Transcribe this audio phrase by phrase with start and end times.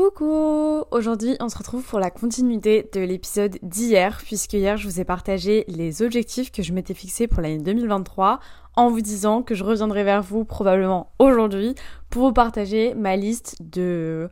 [0.00, 0.84] Coucou.
[0.92, 5.04] Aujourd'hui on se retrouve pour la continuité de l'épisode d'hier puisque hier je vous ai
[5.04, 8.40] partagé les objectifs que je m'étais fixés pour l'année 2023
[8.76, 11.74] en vous disant que je reviendrai vers vous probablement aujourd'hui
[12.08, 14.30] pour vous partager ma liste de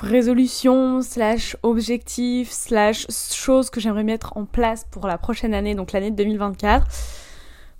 [0.00, 5.92] résolutions slash objectifs slash choses que j'aimerais mettre en place pour la prochaine année donc
[5.92, 6.86] l'année 2024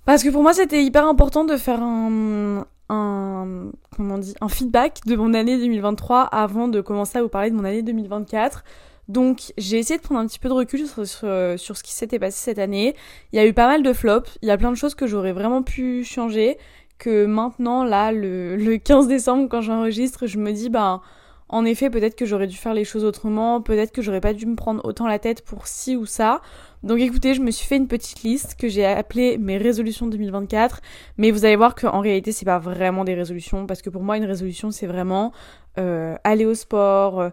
[0.04, 4.48] parce que pour moi c'était hyper important de faire un, un, comment on dit, un
[4.48, 8.64] feedback de mon année 2023 avant de commencer à vous parler de mon année 2024.
[9.08, 12.18] Donc j'ai essayé de prendre un petit peu de recul sur, sur, ce qui s'était
[12.18, 12.94] passé cette année.
[13.32, 15.06] Il y a eu pas mal de flops, il y a plein de choses que
[15.06, 16.58] j'aurais vraiment pu changer,
[16.98, 21.02] que maintenant, là, le, le 15 décembre, quand j'enregistre, je me dis, ben,
[21.52, 24.46] en effet, peut-être que j'aurais dû faire les choses autrement, peut-être que j'aurais pas dû
[24.46, 26.40] me prendre autant la tête pour ci ou ça.
[26.82, 30.80] Donc écoutez, je me suis fait une petite liste que j'ai appelée mes résolutions 2024,
[31.18, 34.16] mais vous allez voir qu'en réalité, c'est pas vraiment des résolutions parce que pour moi,
[34.16, 35.32] une résolution, c'est vraiment
[35.78, 37.28] euh, aller au sport, euh,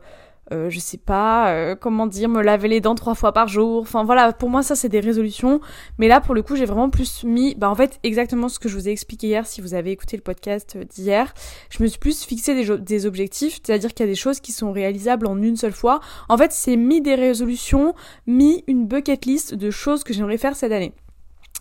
[0.51, 3.81] euh, je sais pas, euh, comment dire, me laver les dents trois fois par jour.
[3.81, 5.61] Enfin voilà, pour moi ça c'est des résolutions.
[5.97, 8.69] Mais là pour le coup j'ai vraiment plus mis, bah en fait exactement ce que
[8.69, 11.33] je vous ai expliqué hier si vous avez écouté le podcast d'hier.
[11.69, 14.51] Je me suis plus fixé des, des objectifs, c'est-à-dire qu'il y a des choses qui
[14.51, 15.99] sont réalisables en une seule fois.
[16.29, 17.93] En fait c'est mis des résolutions,
[18.27, 20.93] mis une bucket list de choses que j'aimerais faire cette année.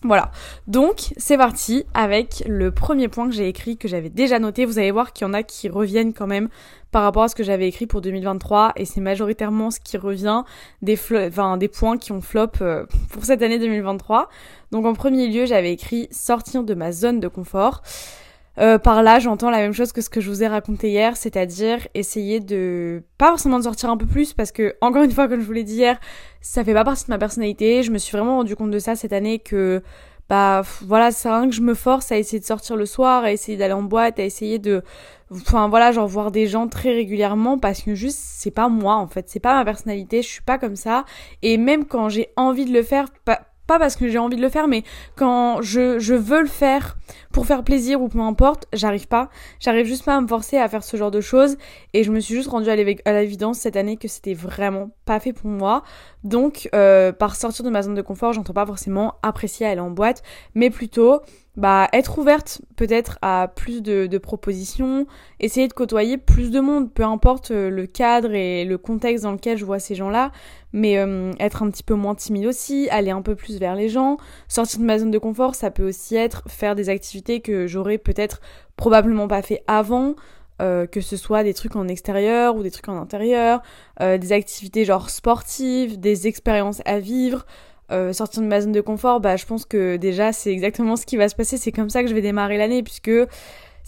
[0.05, 0.31] Voilà,
[0.69, 4.65] donc c'est parti avec le premier point que j'ai écrit, que j'avais déjà noté.
[4.65, 6.49] Vous allez voir qu'il y en a qui reviennent quand même
[6.93, 10.45] par rapport à ce que j'avais écrit pour 2023 et c'est majoritairement ce qui revient
[10.83, 14.29] des, enfin, des points qui ont flop euh, pour cette année 2023.
[14.71, 17.83] Donc en premier lieu j'avais écrit sortir de ma zone de confort.
[18.59, 21.17] Euh, par là, j'entends la même chose que ce que je vous ai raconté hier,
[21.17, 25.29] c'est-à-dire essayer de pas forcément de sortir un peu plus parce que encore une fois,
[25.29, 26.01] comme je vous l'ai dit hier,
[26.41, 27.83] ça fait pas partie de ma personnalité.
[27.83, 29.83] Je me suis vraiment rendu compte de ça cette année que
[30.29, 33.33] bah voilà, c'est rien que je me force à essayer de sortir le soir, à
[33.33, 34.83] essayer d'aller en boîte, à essayer de
[35.31, 39.07] enfin voilà, genre voir des gens très régulièrement parce que juste c'est pas moi en
[39.07, 41.05] fait, c'est pas ma personnalité, je suis pas comme ça
[41.43, 43.41] et même quand j'ai envie de le faire pas
[43.77, 44.85] parce que j'ai envie de le faire, mais
[45.17, 46.97] quand je, je veux le faire
[47.33, 49.29] pour faire plaisir ou peu importe, j'arrive pas.
[49.61, 51.57] J'arrive juste pas à me forcer à faire ce genre de choses.
[51.93, 55.33] Et je me suis juste rendue à l'évidence cette année que c'était vraiment pas fait
[55.33, 55.83] pour moi.
[56.25, 59.91] Donc, euh, par sortir de ma zone de confort, j'entends pas forcément apprécier aller en
[59.91, 60.23] boîte,
[60.55, 61.21] mais plutôt
[61.59, 65.09] bah, être ouverte peut-être à plus de, propositions,
[65.41, 69.33] essayer de côtoyer plus de monde, peu importe euh, le cadre et le contexte dans
[69.33, 70.31] lequel je vois ces gens-là,
[70.73, 73.89] mais euh, être un petit peu moins timide aussi, aller un peu plus vers les
[73.89, 77.67] gens, sortir de ma zone de confort, ça peut aussi être faire des activités que
[77.67, 78.41] j'aurais peut-être
[78.77, 80.15] probablement pas fait avant,
[80.63, 83.63] euh, que ce soit des trucs en extérieur ou des trucs en intérieur,
[84.01, 87.47] des activités genre sportives, des expériences à vivre,
[87.91, 91.07] euh, sortir de ma zone de confort, bah je pense que déjà c'est exactement ce
[91.07, 93.11] qui va se passer, c'est comme ça que je vais démarrer l'année puisque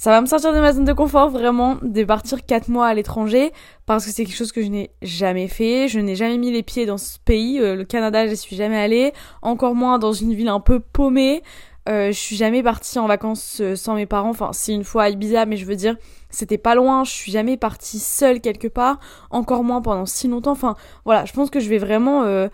[0.01, 2.95] ça va me sortir de ma zone de confort vraiment de partir 4 mois à
[2.95, 3.53] l'étranger
[3.85, 6.63] parce que c'est quelque chose que je n'ai jamais fait, je n'ai jamais mis les
[6.63, 9.13] pieds dans ce pays, euh, le Canada je suis jamais allée,
[9.43, 11.43] encore moins dans une ville un peu paumée.
[11.91, 15.03] Euh, je suis jamais partie en vacances euh, sans mes parents, enfin c'est une fois
[15.03, 15.97] à Ibiza mais je veux dire
[16.31, 19.01] c'était pas loin, je suis jamais partie seule quelque part,
[19.31, 22.49] encore moins pendant si longtemps, enfin voilà, je pense que je vais vraiment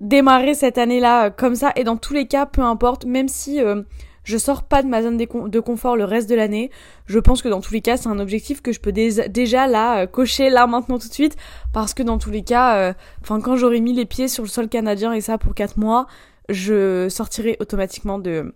[0.00, 1.72] démarrer cette année-là euh, comme ça.
[1.76, 3.82] Et dans tous les cas, peu importe, même si euh,
[4.24, 6.70] je sors pas de ma zone de confort le reste de l'année,
[7.06, 10.02] je pense que dans tous les cas, c'est un objectif que je peux déjà là
[10.02, 11.36] euh, cocher là maintenant tout de suite.
[11.72, 14.68] Parce que dans tous les cas, enfin quand j'aurai mis les pieds sur le sol
[14.68, 16.06] canadien et ça pour 4 mois,
[16.48, 18.54] je sortirai automatiquement de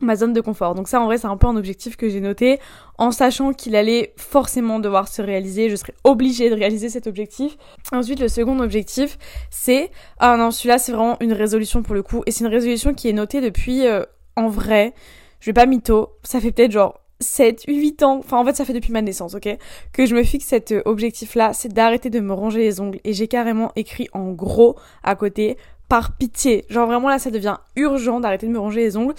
[0.00, 0.74] ma zone de confort.
[0.74, 2.58] Donc ça en vrai c'est un peu un objectif que j'ai noté
[2.98, 7.56] en sachant qu'il allait forcément devoir se réaliser, je serais obligée de réaliser cet objectif.
[7.92, 9.18] Ensuite le second objectif
[9.50, 12.94] c'est ah non celui-là c'est vraiment une résolution pour le coup et c'est une résolution
[12.94, 14.04] qui est notée depuis euh,
[14.36, 14.94] en vrai,
[15.40, 18.64] je vais pas mytho, ça fait peut-être genre 7, 8 ans, enfin en fait ça
[18.64, 19.48] fait depuis ma naissance, ok,
[19.92, 22.98] que je me fixe cet euh, objectif-là, c'est d'arrêter de me ronger les ongles.
[23.04, 26.64] Et j'ai carrément écrit en gros à côté, par pitié.
[26.70, 29.14] Genre vraiment là ça devient urgent d'arrêter de me ronger les ongles.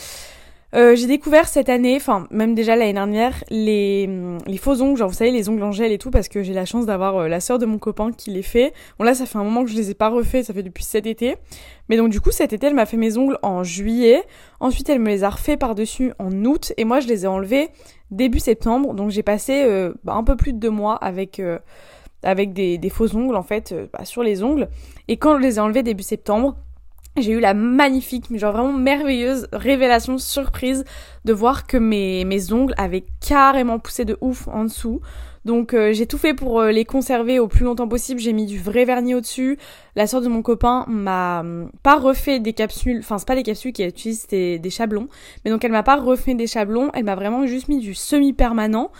[0.73, 4.09] Euh, j'ai découvert cette année, enfin même déjà l'année dernière, les,
[4.47, 6.53] les faux ongles, genre vous savez les ongles en gel et tout, parce que j'ai
[6.53, 8.73] la chance d'avoir euh, la sœur de mon copain qui les fait.
[8.97, 10.85] Bon là ça fait un moment que je les ai pas refaits, ça fait depuis
[10.85, 11.35] cet été.
[11.89, 14.23] Mais donc du coup cet été elle m'a fait mes ongles en juillet,
[14.61, 17.69] ensuite elle me les a refait par-dessus en août, et moi je les ai enlevés
[18.09, 21.41] début septembre, donc j'ai passé euh, bah, un peu plus de deux mois avec...
[22.23, 24.69] avec des, des, faux ongles en fait bah, sur les ongles
[25.09, 26.55] et quand je les ai enlevés début septembre
[27.17, 30.85] j'ai eu la magnifique, mais genre vraiment merveilleuse révélation surprise
[31.25, 35.01] de voir que mes, ongles avaient carrément poussé de ouf en dessous.
[35.43, 38.19] Donc euh, j'ai tout fait pour euh, les conserver au plus longtemps possible.
[38.19, 39.57] J'ai mis du vrai vernis au-dessus.
[39.95, 43.43] La soeur de mon copain m'a hum, pas refait des capsules, enfin c'est pas des
[43.43, 45.07] capsules qui utilisent des, des chablons,
[45.43, 46.91] mais donc elle m'a pas refait des chablons.
[46.93, 48.91] Elle m'a vraiment juste mis du semi-permanent.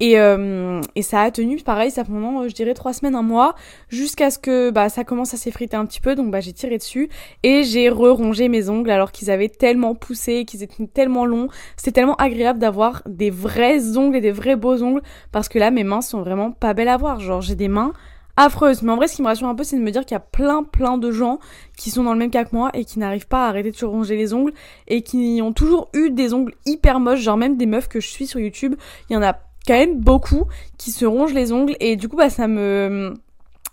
[0.00, 3.54] Et, euh, et ça a tenu, pareil, ça pendant, je dirais, trois semaines, un mois,
[3.88, 6.14] jusqu'à ce que bah, ça commence à s'effriter un petit peu.
[6.14, 7.10] Donc bah, j'ai tiré dessus
[7.42, 11.48] et j'ai re-rongé mes ongles alors qu'ils avaient tellement poussé, qu'ils étaient tellement longs.
[11.76, 15.02] C'était tellement agréable d'avoir des vrais ongles et des vrais beaux ongles
[15.32, 17.20] parce que là, mes mains sont vraiment pas belles à voir.
[17.20, 17.92] Genre, j'ai des mains
[18.36, 18.82] affreuse.
[18.82, 20.16] Mais en vrai, ce qui me rassure un peu, c'est de me dire qu'il y
[20.16, 21.38] a plein, plein de gens
[21.76, 23.76] qui sont dans le même cas que moi et qui n'arrivent pas à arrêter de
[23.76, 24.52] se ronger les ongles
[24.88, 27.20] et qui ont toujours eu des ongles hyper moches.
[27.20, 28.76] Genre même des meufs que je suis sur YouTube,
[29.08, 29.36] il y en a
[29.70, 30.46] quand même beaucoup
[30.78, 33.14] qui se rongent les ongles et du coup, bah ça me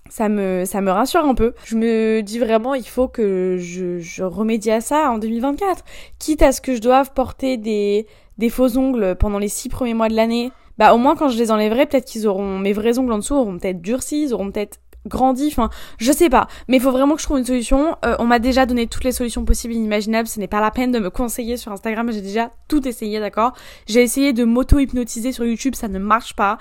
[0.10, 1.54] ça me ça me rassure un peu.
[1.66, 5.84] Je me dis vraiment il faut que je, remédie à ça en 2024.
[6.20, 8.06] Quitte à ce que je doive porter des
[8.38, 11.40] des faux ongles pendant les six premiers mois de l'année bah au moins quand je
[11.40, 14.52] les enlèverai, peut-être qu'ils auront mes vrais ongles en dessous auront peut-être durci, ils auront
[14.52, 14.78] peut-être
[15.08, 17.96] grandi, enfin je sais pas, mais il faut vraiment que je trouve une solution.
[18.06, 20.72] Euh, on m'a déjà donné toutes les solutions possibles et inimaginables, ce n'est pas la
[20.72, 23.54] peine de me conseiller sur Instagram, j'ai déjà tout essayé, d'accord.
[23.88, 26.58] J'ai essayé de m'auto-hypnotiser sur YouTube, ça ne marche pas.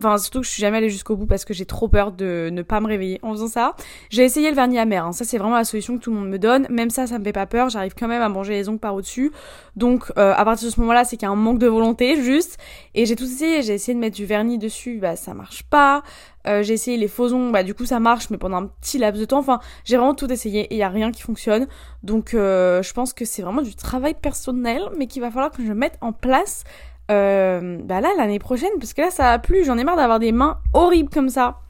[0.00, 2.50] Enfin, surtout que je suis jamais allée jusqu'au bout parce que j'ai trop peur de
[2.52, 3.74] ne pas me réveiller en faisant ça.
[4.10, 5.04] J'ai essayé le vernis amer.
[5.04, 5.12] Hein.
[5.12, 6.68] Ça, c'est vraiment la solution que tout le monde me donne.
[6.70, 7.68] Même ça, ça me fait pas peur.
[7.68, 9.32] J'arrive quand même à manger les ongles par au-dessus.
[9.74, 12.22] Donc, euh, à partir de ce moment-là, c'est qu'il y a un manque de volonté,
[12.22, 12.58] juste.
[12.94, 13.62] Et j'ai tout essayé.
[13.62, 14.98] J'ai essayé de mettre du vernis dessus.
[14.98, 16.04] Bah, ça marche pas.
[16.46, 17.50] Euh, j'ai essayé les faux ongles.
[17.50, 19.38] Bah, du coup, ça marche, mais pendant un petit laps de temps.
[19.38, 21.66] Enfin, j'ai vraiment tout essayé et il y a rien qui fonctionne.
[22.04, 25.66] Donc, euh, je pense que c'est vraiment du travail personnel, mais qu'il va falloir que
[25.66, 26.62] je mette en place
[27.10, 30.18] euh, bah là l'année prochaine parce que là ça a plu, j'en ai marre d'avoir
[30.18, 31.60] des mains horribles comme ça.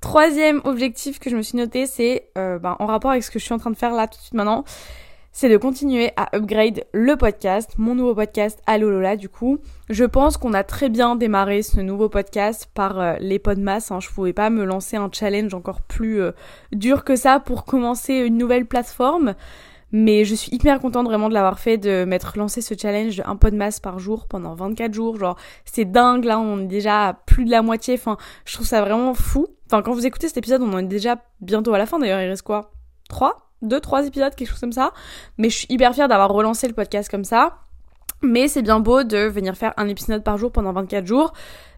[0.00, 3.40] Troisième objectif que je me suis noté, c'est euh, bah, en rapport avec ce que
[3.40, 4.64] je suis en train de faire là tout de suite maintenant,
[5.32, 9.58] c'est de continuer à upgrade le podcast, mon nouveau podcast Allo Lola du coup.
[9.88, 13.90] Je pense qu'on a très bien démarré ce nouveau podcast par euh, les podmas.
[13.90, 14.00] Hein.
[14.00, 16.32] Je pouvais pas me lancer un challenge encore plus euh,
[16.72, 19.34] dur que ça pour commencer une nouvelle plateforme.
[19.92, 23.22] Mais je suis hyper contente vraiment de l'avoir fait, de m'être lancé ce challenge de
[23.26, 25.18] un pot de masse par jour pendant 24 jours.
[25.18, 27.94] Genre, c'est dingue, là, on est déjà à plus de la moitié.
[27.94, 29.46] Enfin, je trouve ça vraiment fou.
[29.66, 31.98] Enfin, quand vous écoutez cet épisode, on en est déjà bientôt à la fin.
[31.98, 32.70] D'ailleurs, il reste quoi?
[33.08, 34.92] 3 2, 3 épisodes, quelque chose comme ça.
[35.36, 37.58] Mais je suis hyper fière d'avoir relancé le podcast comme ça.
[38.22, 41.32] Mais c'est bien beau de venir faire un épisode par jour pendant 24 jours.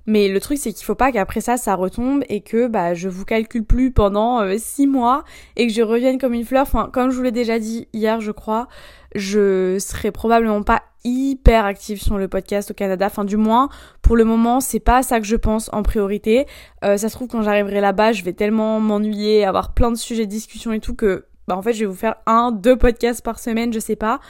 [0.06, 3.08] Mais le truc, c'est qu'il faut pas qu'après ça, ça retombe et que bah je
[3.08, 5.24] vous calcule plus pendant 6 euh, mois
[5.56, 6.62] et que je revienne comme une fleur.
[6.62, 8.68] Enfin, comme je vous l'ai déjà dit hier, je crois,
[9.14, 13.06] je serai probablement pas hyper active sur le podcast au Canada.
[13.06, 13.68] Enfin, du moins,
[14.02, 16.46] pour le moment, c'est pas ça que je pense en priorité.
[16.84, 20.26] Euh, ça se trouve, quand j'arriverai là-bas, je vais tellement m'ennuyer, avoir plein de sujets
[20.26, 23.24] de discussion et tout que bah en fait je vais vous faire un, deux podcasts
[23.24, 24.20] par semaine, je sais pas.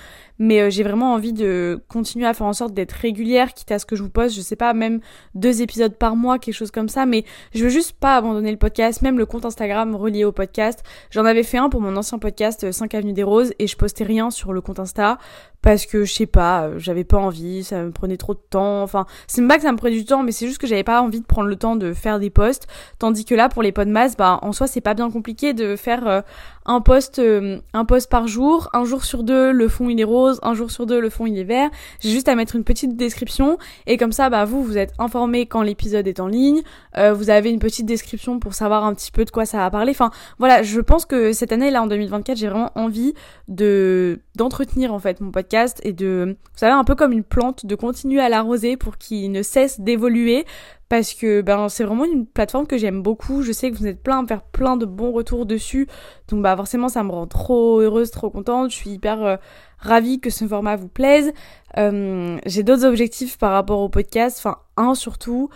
[0.40, 3.78] Mais euh, j'ai vraiment envie de continuer à faire en sorte d'être régulière, quitte à
[3.78, 5.00] ce que je vous poste, je sais pas, même
[5.34, 7.04] deux épisodes par mois, quelque chose comme ça.
[7.04, 10.82] Mais je veux juste pas abandonner le podcast, même le compte Instagram relié au podcast.
[11.10, 13.76] J'en avais fait un pour mon ancien podcast 5 euh, Avenue des Roses et je
[13.76, 15.18] postais rien sur le compte Insta
[15.60, 18.82] parce que je sais pas, euh, j'avais pas envie, ça me prenait trop de temps.
[18.82, 21.02] Enfin, c'est pas que ça me prenait du temps, mais c'est juste que j'avais pas
[21.02, 22.66] envie de prendre le temps de faire des posts.
[22.98, 26.24] Tandis que là, pour les podcasts, bah en soi, c'est pas bien compliqué de faire
[26.64, 30.29] un post, un post par jour, un jour sur deux, le fond il est rose
[30.42, 31.70] un jour sur deux le fond il est vert.
[32.00, 35.46] J'ai juste à mettre une petite description et comme ça bah vous vous êtes informé
[35.46, 36.62] quand l'épisode est en ligne,
[36.96, 39.70] euh, vous avez une petite description pour savoir un petit peu de quoi ça va
[39.70, 39.90] parler.
[39.92, 43.14] Enfin voilà, je pense que cette année là en 2024, j'ai vraiment envie
[43.48, 47.66] de d'entretenir en fait mon podcast et de vous savez un peu comme une plante
[47.66, 50.44] de continuer à l'arroser pour qu'il ne cesse d'évoluer
[50.90, 53.42] parce que ben c'est vraiment une plateforme que j'aime beaucoup.
[53.42, 55.86] Je sais que vous êtes plein à faire plein de bons retours dessus.
[56.28, 58.70] Donc bah forcément ça me rend trop heureuse, trop contente.
[58.70, 59.36] Je suis hyper euh,
[59.80, 61.32] ravie que ce format vous plaise.
[61.78, 65.50] Euh, j'ai d'autres objectifs par rapport au podcast, enfin un surtout.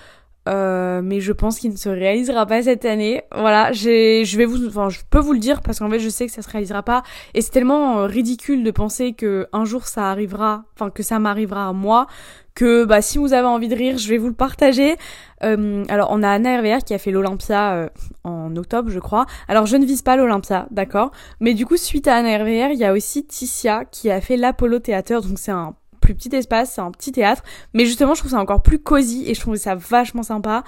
[0.49, 3.23] Euh, mais je pense qu'il ne se réalisera pas cette année.
[3.33, 6.27] Voilà, je vais vous, enfin, je peux vous le dire parce qu'en fait, je sais
[6.27, 7.03] que ça se réalisera pas.
[7.35, 11.19] Et c'est tellement euh, ridicule de penser que un jour ça arrivera, enfin que ça
[11.19, 12.07] m'arrivera à moi,
[12.55, 14.97] que bah si vous avez envie de rire, je vais vous le partager.
[15.43, 17.89] Euh, alors on a Anna RVR qui a fait l'Olympia euh,
[18.23, 19.27] en octobre, je crois.
[19.49, 21.11] Alors je ne vise pas l'Olympia, d'accord.
[21.41, 24.37] Mais du coup, suite à Anna RVR, il y a aussi Ticia qui a fait
[24.37, 27.43] l'Apollo Theater, donc c'est un plus petit espace, c'est un petit théâtre.
[27.73, 30.63] Mais justement, je trouve ça encore plus cosy et je trouve ça vachement sympa.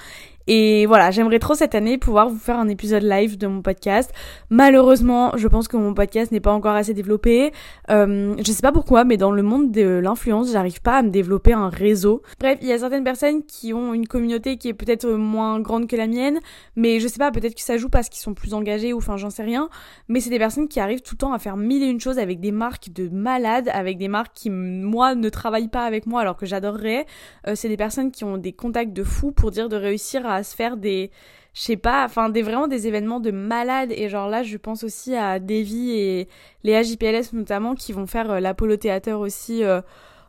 [0.46, 4.12] Et voilà, j'aimerais trop cette année pouvoir vous faire un épisode live de mon podcast.
[4.50, 7.52] Malheureusement, je pense que mon podcast n'est pas encore assez développé.
[7.90, 11.10] Euh, je sais pas pourquoi, mais dans le monde de l'influence, j'arrive pas à me
[11.10, 12.22] développer un réseau.
[12.38, 15.88] Bref, il y a certaines personnes qui ont une communauté qui est peut-être moins grande
[15.88, 16.38] que la mienne,
[16.76, 19.16] mais je sais pas, peut-être que ça joue parce qu'ils sont plus engagés ou enfin
[19.16, 19.68] j'en sais rien.
[20.08, 22.18] Mais c'est des personnes qui arrivent tout le temps à faire mille et une choses
[22.18, 26.20] avec des marques de malades, avec des marques qui moi ne travaillent pas avec moi
[26.20, 27.06] alors que j'adorerais.
[27.48, 30.35] Euh, c'est des personnes qui ont des contacts de fous pour dire de réussir à
[30.36, 31.10] à se faire des
[31.54, 34.84] je sais pas, enfin des vraiment des événements de malades et genre là je pense
[34.84, 36.28] aussi à Davy et
[36.64, 39.80] les JPLS notamment qui vont faire euh, l'Apollo Theater aussi euh,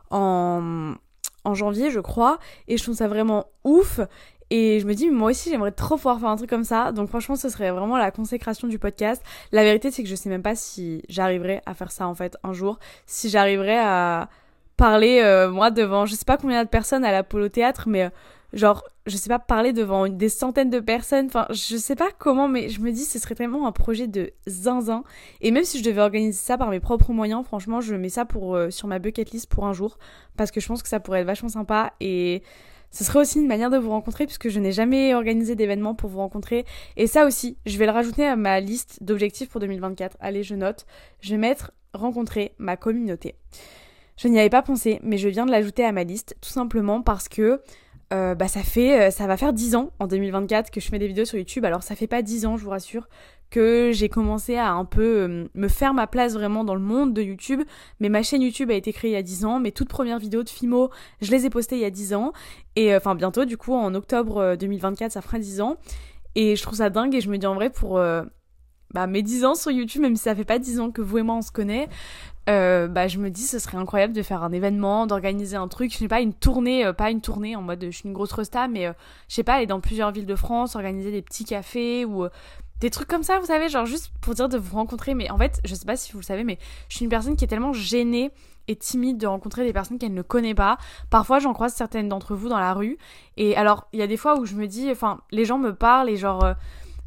[0.09, 0.93] en
[1.47, 4.01] en janvier, je crois, et je trouve ça vraiment ouf.
[4.49, 6.91] Et je me dis, moi aussi, j'aimerais trop pouvoir faire un truc comme ça.
[6.91, 9.21] Donc franchement, ce serait vraiment la consécration du podcast.
[9.51, 12.37] La vérité, c'est que je sais même pas si j'arriverai à faire ça en fait
[12.43, 12.79] un jour.
[13.05, 14.29] Si j'arriverai à
[14.77, 18.09] parler, euh, moi, devant, je sais pas combien de personnes à l'Apollo Théâtre, mais
[18.53, 21.27] genre, je sais pas, parler devant des centaines de personnes.
[21.27, 24.31] Enfin, je sais pas comment, mais je me dis, ce serait tellement un projet de
[24.47, 25.03] zinzin.
[25.41, 28.25] Et même si je devais organiser ça par mes propres moyens, franchement, je mets ça
[28.35, 29.97] euh, sur ma bucket list pour un jour.
[30.37, 31.93] Parce que je pense que ça pourrait être vachement sympa.
[31.99, 32.43] Et
[32.91, 36.09] ce serait aussi une manière de vous rencontrer puisque je n'ai jamais organisé d'événement pour
[36.09, 36.65] vous rencontrer.
[36.95, 40.17] Et ça aussi, je vais le rajouter à ma liste d'objectifs pour 2024.
[40.19, 40.85] Allez, je note.
[41.19, 43.35] Je vais mettre rencontrer ma communauté.
[44.17, 47.01] Je n'y avais pas pensé, mais je viens de l'ajouter à ma liste tout simplement
[47.01, 47.61] parce que
[48.13, 50.97] euh, bah ça fait euh, ça va faire 10 ans en 2024 que je fais
[50.97, 51.65] des vidéos sur YouTube.
[51.65, 53.09] Alors ça fait pas 10 ans, je vous rassure,
[53.49, 57.13] que j'ai commencé à un peu euh, me faire ma place vraiment dans le monde
[57.13, 57.61] de YouTube.
[57.99, 59.59] Mais ma chaîne YouTube a été créée il y a 10 ans.
[59.59, 60.89] Mes toutes premières vidéos de Fimo,
[61.21, 62.31] je les ai postées il y a 10 ans.
[62.77, 65.75] Et enfin bientôt, du coup, en octobre 2024, ça fera 10 ans.
[66.35, 67.99] Et je trouve ça dingue et je me dis en vrai pour
[68.93, 71.17] bah, mes 10 ans sur YouTube, même si ça fait pas 10 ans que vous
[71.17, 71.89] et moi on se connaît,
[72.49, 75.91] euh, bah, je me dis ce serait incroyable de faire un événement, d'organiser un truc,
[75.91, 78.31] je sais pas, une tournée, euh, pas une tournée en mode je suis une grosse
[78.31, 78.93] resta, mais euh,
[79.27, 82.25] je sais pas, aller dans plusieurs villes de France, organiser des petits cafés ou
[82.79, 85.13] des trucs comme ça, vous savez, genre juste pour dire de vous rencontrer.
[85.13, 86.57] Mais en fait, je sais pas si vous le savez, mais
[86.89, 88.31] je suis une personne qui est tellement gênée
[88.69, 90.77] et timide de rencontrer des personnes qu'elle ne connaît pas.
[91.09, 92.97] Parfois, j'en croise certaines d'entre vous dans la rue.
[93.35, 95.73] Et alors, il y a des fois où je me dis, enfin, les gens me
[95.73, 96.55] parlent et genre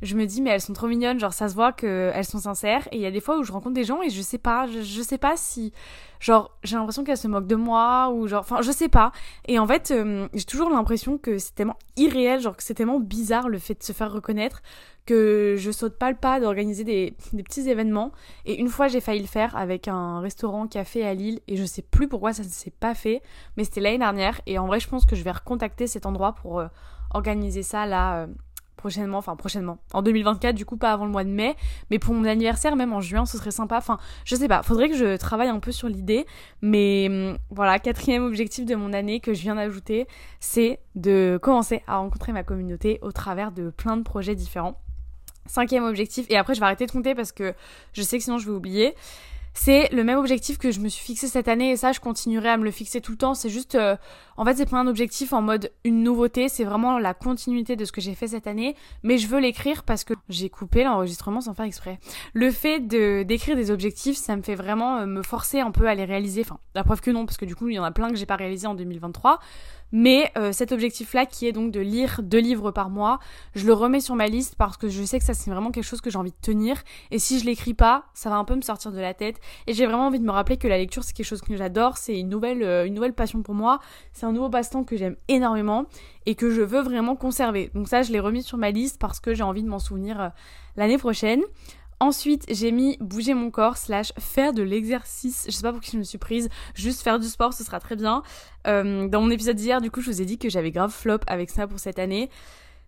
[0.02, 2.88] je me dis mais elles sont trop mignonnes, genre ça se voit qu'elles sont sincères.
[2.92, 4.66] Et il y a des fois où je rencontre des gens et je sais pas,
[4.66, 5.72] je, sais pas si,
[6.20, 9.12] genre j'ai l'impression qu'elles se moquent de moi ou genre, enfin je sais pas.
[9.46, 13.00] Et en fait euh, j'ai toujours l'impression que c'est tellement irréel, genre que c'est tellement
[13.00, 14.62] bizarre le fait de se faire reconnaître
[15.06, 18.12] que je saute pas le pas d'organiser des, petits événements.
[18.46, 21.64] Et une fois j'ai failli le faire avec un restaurant café à Lille et je
[21.64, 23.22] sais plus pourquoi ça ne s'est pas fait,
[23.56, 24.40] mais c'était l'année dernière.
[24.46, 26.68] Et en vrai je pense que je vais recontacter cet endroit pour euh,
[27.12, 28.22] organiser ça là.
[28.22, 28.26] Euh,
[28.80, 31.54] prochainement, enfin prochainement, en 2024 du coup pas avant le mois de mai,
[31.90, 34.88] mais pour mon anniversaire même en juin ce serait sympa, enfin je sais pas, faudrait
[34.88, 36.26] que je travaille un peu sur l'idée,
[36.62, 40.08] mais hum, voilà, quatrième objectif de mon année que je viens d'ajouter,
[40.40, 44.80] c'est de commencer à rencontrer ma communauté au travers de plein de projets différents.
[45.46, 47.54] Cinquième objectif, et après je vais arrêter de compter parce que
[47.92, 48.94] je sais que sinon je vais oublier,
[49.52, 52.48] c'est le même objectif que je me suis fixé cette année et ça je continuerai
[52.50, 53.34] à me le fixer tout le temps.
[53.34, 53.96] C'est juste, euh,
[54.36, 57.84] en fait c'est pas un objectif en mode une nouveauté, c'est vraiment la continuité de
[57.84, 58.76] ce que j'ai fait cette année.
[59.02, 61.98] Mais je veux l'écrire parce que j'ai coupé l'enregistrement sans faire exprès.
[62.32, 65.94] Le fait d'écrire des objectifs, ça me fait vraiment euh, me forcer un peu à
[65.94, 66.42] les réaliser.
[66.42, 68.16] Enfin, la preuve que non, parce que du coup il y en a plein que
[68.16, 69.40] j'ai pas réalisé en 2023.
[69.92, 73.18] Mais euh, cet objectif-là, qui est donc de lire deux livres par mois,
[73.54, 75.84] je le remets sur ma liste parce que je sais que ça c'est vraiment quelque
[75.84, 76.82] chose que j'ai envie de tenir.
[77.10, 79.40] Et si je l'écris pas, ça va un peu me sortir de la tête.
[79.66, 81.96] Et j'ai vraiment envie de me rappeler que la lecture c'est quelque chose que j'adore,
[81.96, 83.80] c'est une nouvelle, euh, une nouvelle passion pour moi.
[84.12, 85.86] C'est un nouveau passe-temps que j'aime énormément
[86.26, 87.70] et que je veux vraiment conserver.
[87.74, 90.20] Donc ça, je l'ai remis sur ma liste parce que j'ai envie de m'en souvenir
[90.20, 90.28] euh,
[90.76, 91.42] l'année prochaine.
[92.00, 95.44] Ensuite, j'ai mis bouger mon corps slash faire de l'exercice.
[95.46, 96.48] Je sais pas pour qui je me suis prise.
[96.74, 98.22] Juste faire du sport, ce sera très bien.
[98.66, 101.18] Euh, dans mon épisode d'hier, du coup, je vous ai dit que j'avais grave flop
[101.26, 102.30] avec ça pour cette année.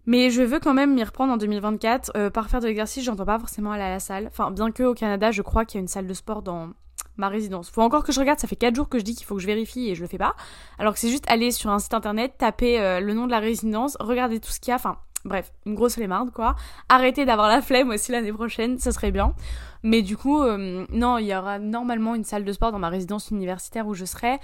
[0.06, 2.12] Mais je veux quand même m'y reprendre en 2024.
[2.16, 4.28] Euh, par faire de l'exercice, j'entends pas forcément aller à la salle.
[4.28, 6.70] Enfin, bien que au Canada, je crois qu'il y a une salle de sport dans
[7.18, 7.70] ma résidence.
[7.70, 9.42] Faut encore que je regarde, ça fait 4 jours que je dis qu'il faut que
[9.42, 10.34] je vérifie et je le fais pas.
[10.78, 13.40] Alors que c'est juste aller sur un site internet, taper euh, le nom de la
[13.40, 14.76] résidence, regarder tout ce qu'il y a.
[14.76, 16.56] Enfin, Bref, une grosse flemmarde quoi.
[16.88, 19.34] Arrêtez d'avoir la flemme aussi l'année prochaine, ça serait bien.
[19.82, 22.88] Mais du coup, euh, non, il y aura normalement une salle de sport dans ma
[22.88, 24.38] résidence universitaire où je serai.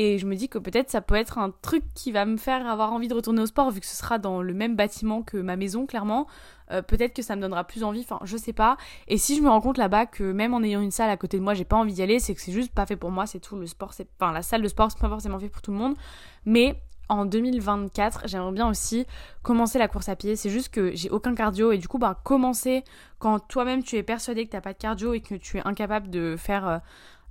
[0.00, 2.68] Et je me dis que peut-être ça peut être un truc qui va me faire
[2.68, 5.38] avoir envie de retourner au sport vu que ce sera dans le même bâtiment que
[5.38, 6.28] ma maison, clairement.
[6.70, 8.76] Euh, peut-être que ça me donnera plus envie, enfin je sais pas.
[9.08, 11.36] Et si je me rends compte là-bas que même en ayant une salle à côté
[11.36, 13.26] de moi, j'ai pas envie d'y aller, c'est que c'est juste pas fait pour moi,
[13.26, 13.56] c'est tout.
[13.56, 14.06] Le sport, c'est.
[14.20, 15.96] Enfin, la salle de sport, c'est pas forcément fait pour tout le monde.
[16.44, 19.06] Mais en 2024, j'aimerais bien aussi
[19.42, 20.36] commencer la course à pied.
[20.36, 22.84] C'est juste que j'ai aucun cardio et du coup, bah, commencer
[23.18, 26.10] quand toi-même tu es persuadé que t'as pas de cardio et que tu es incapable
[26.10, 26.80] de faire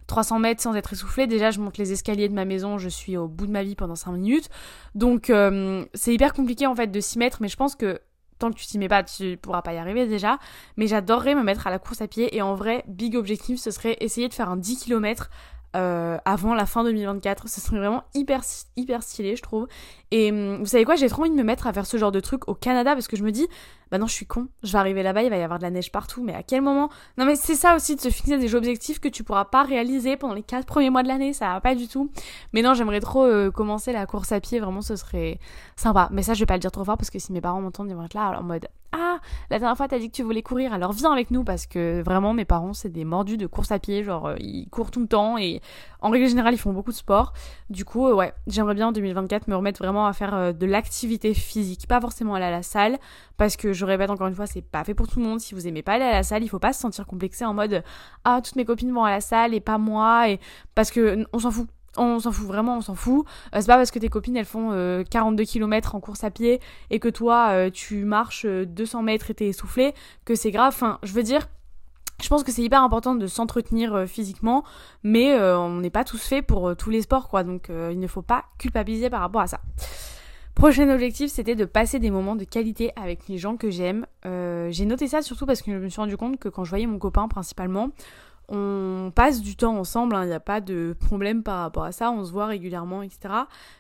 [0.08, 1.28] 300 euh, mètres sans être essoufflé.
[1.28, 3.76] Déjà, je monte les escaliers de ma maison, je suis au bout de ma vie
[3.76, 4.50] pendant 5 minutes.
[4.96, 8.02] Donc, euh, c'est hyper compliqué en fait de s'y mettre, mais je pense que
[8.40, 10.40] tant que tu t'y mets pas, tu pourras pas y arriver déjà.
[10.76, 13.72] Mais j'adorerais me mettre à la course à pied et en vrai, big objectif, ce
[13.72, 15.30] serait essayer de faire un 10 km
[15.76, 17.50] euh, avant la fin 2024.
[17.50, 18.42] Ce serait vraiment hyper,
[18.76, 19.68] hyper stylé, je trouve.
[20.12, 22.12] Et hum, vous savez quoi, j'ai trop envie de me mettre à faire ce genre
[22.12, 23.48] de truc au Canada parce que je me dis,
[23.92, 25.70] bah non, je suis con, je vais arriver là-bas, il va y avoir de la
[25.70, 26.90] neige partout, mais à quel moment?
[27.18, 30.18] Non mais c'est ça aussi de se fixer des objectifs que tu pourras pas réaliser
[30.18, 32.12] pendant les 4 premiers mois de l'année, ça va pas du tout.
[32.54, 35.40] Mais non, j'aimerais trop euh, commencer la course à pied, vraiment ce serait
[35.76, 36.10] sympa.
[36.12, 37.90] Mais ça, je vais pas le dire trop fort parce que si mes parents m'entendent,
[37.90, 40.42] ils vont être là en mode ah, la dernière fois t'as dit que tu voulais
[40.42, 43.72] courir, alors viens avec nous parce que vraiment mes parents c'est des mordus de course
[43.72, 45.62] à pied, genre euh, ils courent tout le temps et
[46.02, 47.34] en règle générale ils font beaucoup de sport.
[47.70, 50.66] Du coup, euh, ouais, j'aimerais bien en 2024 me remettre vraiment à faire euh, de
[50.66, 52.98] l'activité physique, pas forcément aller à la salle
[53.38, 55.40] parce que je répète encore une fois, c'est pas fait pour tout le monde.
[55.40, 57.54] Si vous aimez pas aller à la salle, il faut pas se sentir complexé en
[57.54, 57.84] mode
[58.24, 60.40] ah toutes mes copines vont à la salle et pas moi et
[60.76, 61.68] parce que on s'en fout
[62.00, 63.26] on s'en fout vraiment, on s'en fout.
[63.56, 64.70] Euh, c'est pas parce que tes copines elles font
[65.10, 69.34] 42 euh, km en course à pied et que toi tu marches 200 mètres et
[69.34, 69.94] t'es essoufflé
[70.26, 70.74] que c'est grave.
[70.74, 71.48] Enfin, je veux dire,
[72.22, 74.64] je pense que c'est hyper important de s'entretenir physiquement,
[75.04, 78.22] mais on n'est pas tous faits pour tous les sports quoi, donc il ne faut
[78.22, 79.60] pas culpabiliser par rapport à ça.
[80.56, 84.08] Prochain objectif, c'était de passer des moments de qualité avec les gens que j'aime.
[84.24, 86.88] j'ai noté ça surtout parce que je me suis rendu compte que quand je voyais
[86.88, 87.90] mon copain principalement,
[88.50, 91.92] on passe du temps ensemble, il hein, n'y a pas de problème par rapport à
[91.92, 93.34] ça, on se voit régulièrement, etc.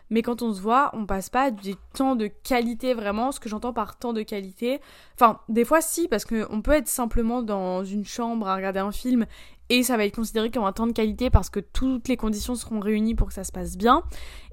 [0.10, 3.48] Mais quand on se voit, on passe pas du temps de qualité vraiment, ce que
[3.48, 4.82] j'entends par temps de qualité.
[5.16, 8.92] Enfin, des fois si, parce qu'on peut être simplement dans une chambre à regarder un
[8.92, 9.26] film
[9.70, 12.56] et ça va être considéré comme un temps de qualité parce que toutes les conditions
[12.56, 14.04] seront réunies pour que ça se passe bien.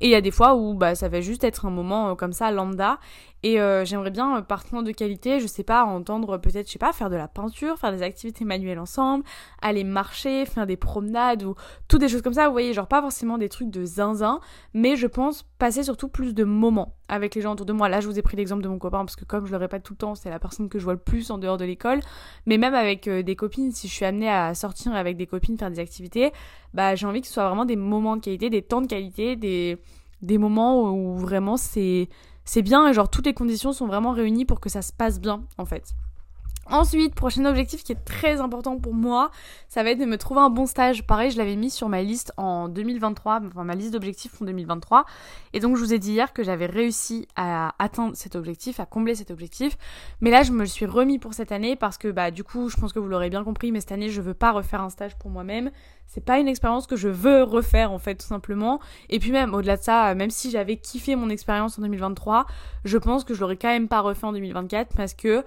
[0.00, 2.14] Et il y a des fois où bah, ça va juste être un moment euh,
[2.14, 2.98] comme ça, lambda.
[3.44, 6.72] Et euh, j'aimerais bien, euh, par temps de qualité, je sais pas, entendre peut-être, je
[6.72, 9.22] sais pas, faire de la peinture, faire des activités manuelles ensemble,
[9.60, 11.54] aller marcher, faire des promenades ou
[11.86, 12.46] toutes des choses comme ça.
[12.46, 14.40] Vous voyez, genre pas forcément des trucs de zinzin,
[14.72, 17.90] mais je pense passer surtout plus de moments avec les gens autour de moi.
[17.90, 19.82] Là, je vous ai pris l'exemple de mon copain parce que comme je le répète
[19.82, 22.00] tout le temps, c'est la personne que je vois le plus en dehors de l'école.
[22.46, 25.70] Mais même avec des copines, si je suis amenée à sortir avec des copines, faire
[25.70, 26.32] des activités,
[26.72, 29.36] bah j'ai envie que ce soit vraiment des moments de qualité, des temps de qualité,
[29.36, 29.76] des,
[30.22, 32.08] des moments où vraiment c'est
[32.44, 35.20] c'est bien et genre toutes les conditions sont vraiment réunies pour que ça se passe
[35.20, 35.94] bien en fait.
[36.66, 39.30] Ensuite, prochain objectif qui est très important pour moi,
[39.68, 41.06] ça va être de me trouver un bon stage.
[41.06, 45.04] Pareil, je l'avais mis sur ma liste en 2023, enfin ma liste d'objectifs en 2023.
[45.52, 48.86] Et donc je vous ai dit hier que j'avais réussi à atteindre cet objectif, à
[48.86, 49.76] combler cet objectif.
[50.20, 52.76] Mais là, je me suis remis pour cette année parce que bah du coup, je
[52.76, 55.16] pense que vous l'aurez bien compris, mais cette année, je veux pas refaire un stage
[55.18, 55.70] pour moi-même.
[56.06, 58.80] C'est pas une expérience que je veux refaire en fait tout simplement.
[59.10, 62.46] Et puis même au-delà de ça, même si j'avais kiffé mon expérience en 2023,
[62.84, 65.44] je pense que je l'aurais quand même pas refait en 2024 parce que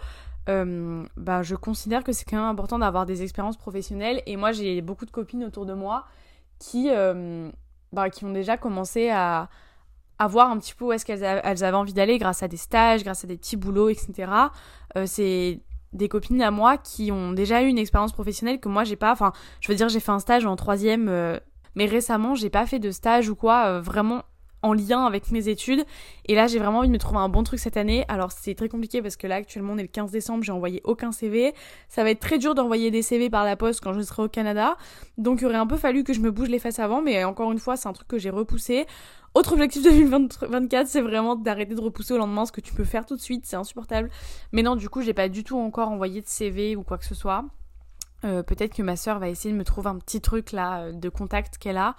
[0.49, 4.21] euh, bah, je considère que c'est quand même important d'avoir des expériences professionnelles.
[4.25, 6.05] Et moi, j'ai beaucoup de copines autour de moi
[6.59, 7.51] qui, euh,
[7.91, 9.49] bah, qui ont déjà commencé à,
[10.29, 13.23] voir un petit peu où est-ce qu'elles avaient envie d'aller grâce à des stages, grâce
[13.23, 14.31] à des petits boulots, etc.
[14.95, 15.61] Euh, c'est
[15.93, 19.11] des copines à moi qui ont déjà eu une expérience professionnelle que moi j'ai pas.
[19.11, 19.31] Enfin,
[19.61, 21.39] je veux dire, j'ai fait un stage en troisième,
[21.75, 24.23] mais récemment j'ai pas fait de stage ou quoi vraiment
[24.61, 25.85] en lien avec mes études.
[26.25, 28.05] Et là, j'ai vraiment envie de me trouver un bon truc cette année.
[28.07, 30.81] Alors, c'est très compliqué parce que là, actuellement, on est le 15 décembre, j'ai envoyé
[30.83, 31.53] aucun CV.
[31.87, 34.29] Ça va être très dur d'envoyer des CV par la poste quand je serai au
[34.29, 34.77] Canada.
[35.17, 37.51] Donc, il aurait un peu fallu que je me bouge les fesses avant, mais encore
[37.51, 38.85] une fois, c'est un truc que j'ai repoussé.
[39.33, 39.83] Autre objectif
[40.41, 43.21] 2024, c'est vraiment d'arrêter de repousser au lendemain ce que tu peux faire tout de
[43.21, 44.09] suite, c'est insupportable.
[44.51, 47.05] Mais non, du coup, j'ai pas du tout encore envoyé de CV ou quoi que
[47.05, 47.45] ce soit.
[48.23, 50.91] Euh, peut-être que ma soeur va essayer de me trouver un petit truc là euh,
[50.91, 51.95] de contact qu'elle a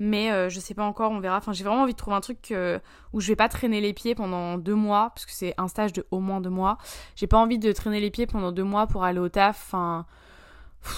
[0.00, 1.36] mais euh, je sais pas encore, on verra.
[1.36, 2.78] Enfin, j'ai vraiment envie de trouver un truc euh,
[3.12, 5.92] où je vais pas traîner les pieds pendant deux mois, parce que c'est un stage
[5.92, 6.78] de au moins deux mois.
[7.16, 9.62] J'ai pas envie de traîner les pieds pendant deux mois pour aller au taf.
[9.68, 10.06] Enfin,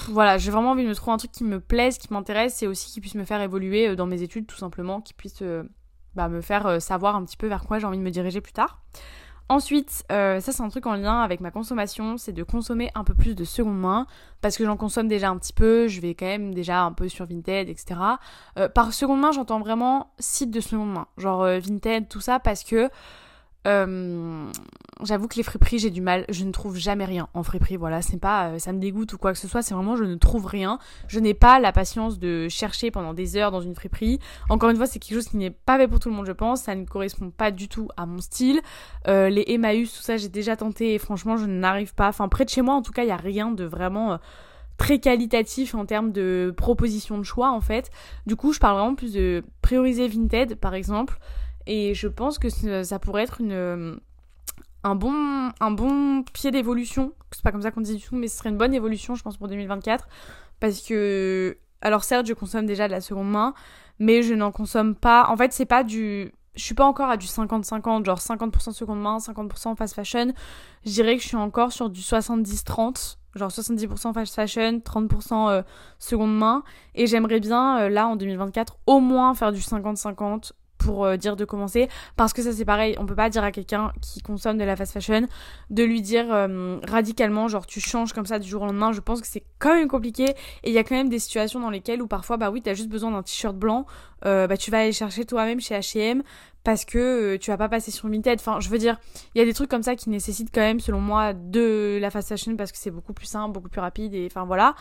[0.09, 2.69] voilà, j'ai vraiment envie de me trouver un truc qui me plaise, qui m'intéresse, et
[2.69, 5.43] aussi qui puisse me faire évoluer euh, dans mes études, tout simplement, qui puisse
[6.15, 8.53] bah, me faire savoir un petit peu vers quoi j'ai envie de me diriger plus
[8.53, 8.83] tard.
[9.53, 13.05] Ensuite, euh, ça c'est un truc en lien avec ma consommation, c'est de consommer un
[13.05, 14.07] peu plus de seconde main,
[14.41, 17.07] parce que j'en consomme déjà un petit peu, je vais quand même déjà un peu
[17.11, 18.01] sur Vinted, etc.
[18.59, 22.39] Euh, par seconde main, j'entends vraiment site de seconde main, genre euh, Vinted, tout ça,
[22.39, 22.89] parce que
[23.67, 24.51] euh,
[25.03, 26.25] j'avoue que les friperies, j'ai du mal.
[26.29, 27.77] Je ne trouve jamais rien en friperie.
[27.77, 29.63] Voilà, c'est pas, euh, ça me dégoûte ou quoi que ce soit.
[29.63, 30.79] C'est vraiment, je ne trouve rien.
[31.09, 34.19] Je n'ai pas la patience de chercher pendant des heures dans une friperie.
[34.49, 36.33] Encore une fois, c'est quelque chose qui n'est pas fait pour tout le monde, je
[36.33, 36.63] pense.
[36.63, 38.61] Ça ne correspond pas du tout à mon style.
[39.09, 42.09] Euh, les Emmaüs, tout ça, j'ai déjà tenté et franchement, je n'arrive pas.
[42.09, 44.19] Enfin, près de chez moi, en tout cas, il y a rien de vraiment
[44.79, 47.91] très qualitatif en termes de proposition de choix en fait.
[48.27, 51.19] Du coup, je parle vraiment plus de prioriser Vinted par exemple.
[51.67, 52.49] Et je pense que
[52.83, 53.97] ça pourrait être une, euh,
[54.85, 57.13] un, bon, un bon pied d'évolution.
[57.31, 59.23] C'est pas comme ça qu'on dit du tout, mais ce serait une bonne évolution, je
[59.23, 60.09] pense, pour 2024.
[60.61, 63.55] Parce que, alors certes, je consomme déjà de la seconde main,
[63.99, 65.27] mais je n'en consomme pas.
[65.29, 66.33] En fait, c'est pas du.
[66.55, 70.33] Je suis pas encore à du 50-50, genre 50% seconde main, 50% fast fashion.
[70.85, 75.63] Je dirais que je suis encore sur du 70-30 genre 70% fast fashion, 30% euh,
[75.99, 76.63] seconde main.
[76.95, 80.53] Et j'aimerais bien, euh, là, en 2024, au moins faire du 50-50
[80.85, 81.89] pour euh, dire de commencer.
[82.17, 84.77] Parce que ça c'est pareil on peut pas dire à quelqu'un qui consomme de la
[84.77, 85.27] fast fashion
[85.71, 88.93] de lui dire euh, radicalement genre tu changes comme ça du jour au lendemain.
[88.93, 90.31] Je pense que c'est quand même compliqué.
[90.65, 92.75] Et il y a quand même des situations dans lesquelles où parfois bah oui t'as
[92.75, 93.87] juste besoin d'un t-shirt blanc.
[94.25, 96.23] Euh, bah tu vas aller chercher toi-même chez H&M
[96.65, 98.99] parce que tu vas pas passer sur Vinted enfin je veux dire
[99.35, 102.11] il y a des trucs comme ça qui nécessitent quand même selon moi de la
[102.11, 104.75] fast fashion parce que c'est beaucoup plus simple beaucoup plus rapide et enfin voilà.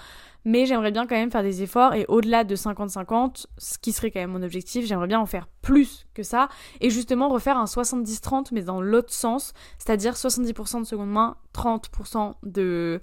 [0.43, 4.09] Mais j'aimerais bien quand même faire des efforts et au-delà de 50-50, ce qui serait
[4.09, 7.65] quand même mon objectif, j'aimerais bien en faire plus que ça et justement refaire un
[7.65, 12.99] 70-30 mais dans l'autre sens, c'est-à-dire 70% de seconde main, 30% de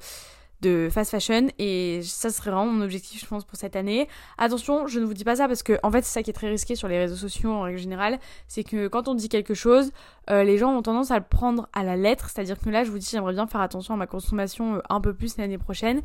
[0.61, 4.09] de fast fashion et ça serait vraiment mon objectif je pense pour cette année.
[4.39, 6.35] Attention, je ne vous dis pas ça parce que en fait c'est ça qui est
[6.35, 8.19] très risqué sur les réseaux sociaux en règle générale,
[8.49, 9.93] c'est que quand on dit quelque chose,
[10.31, 12.91] euh, les gens ont tendance à le prendre à la lettre, c'est-à-dire que là je
[12.91, 16.03] vous dis j'aimerais bien faire attention à ma consommation euh, un peu plus l'année prochaine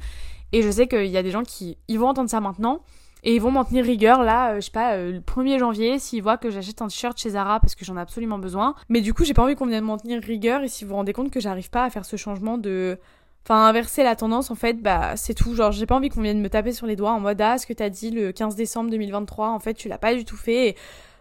[0.51, 2.81] et je sais qu'il y a des gens qui ils vont entendre ça maintenant
[3.23, 6.21] et ils vont m'en tenir rigueur là, euh, je sais pas, le 1er janvier, s'ils
[6.21, 8.75] voient que j'achète un t-shirt chez Zara parce que j'en ai absolument besoin.
[8.89, 10.97] Mais du coup, j'ai pas envie qu'on vienne m'en tenir rigueur et si vous vous
[10.97, 12.99] rendez compte que j'arrive pas à faire ce changement de
[13.45, 15.53] Enfin, inverser la tendance, en fait, bah, c'est tout.
[15.53, 17.67] Genre, j'ai pas envie qu'on vienne me taper sur les doigts en mode, ah, ce
[17.67, 20.75] que t'as dit le 15 décembre 2023, en fait, tu l'as pas du tout fait.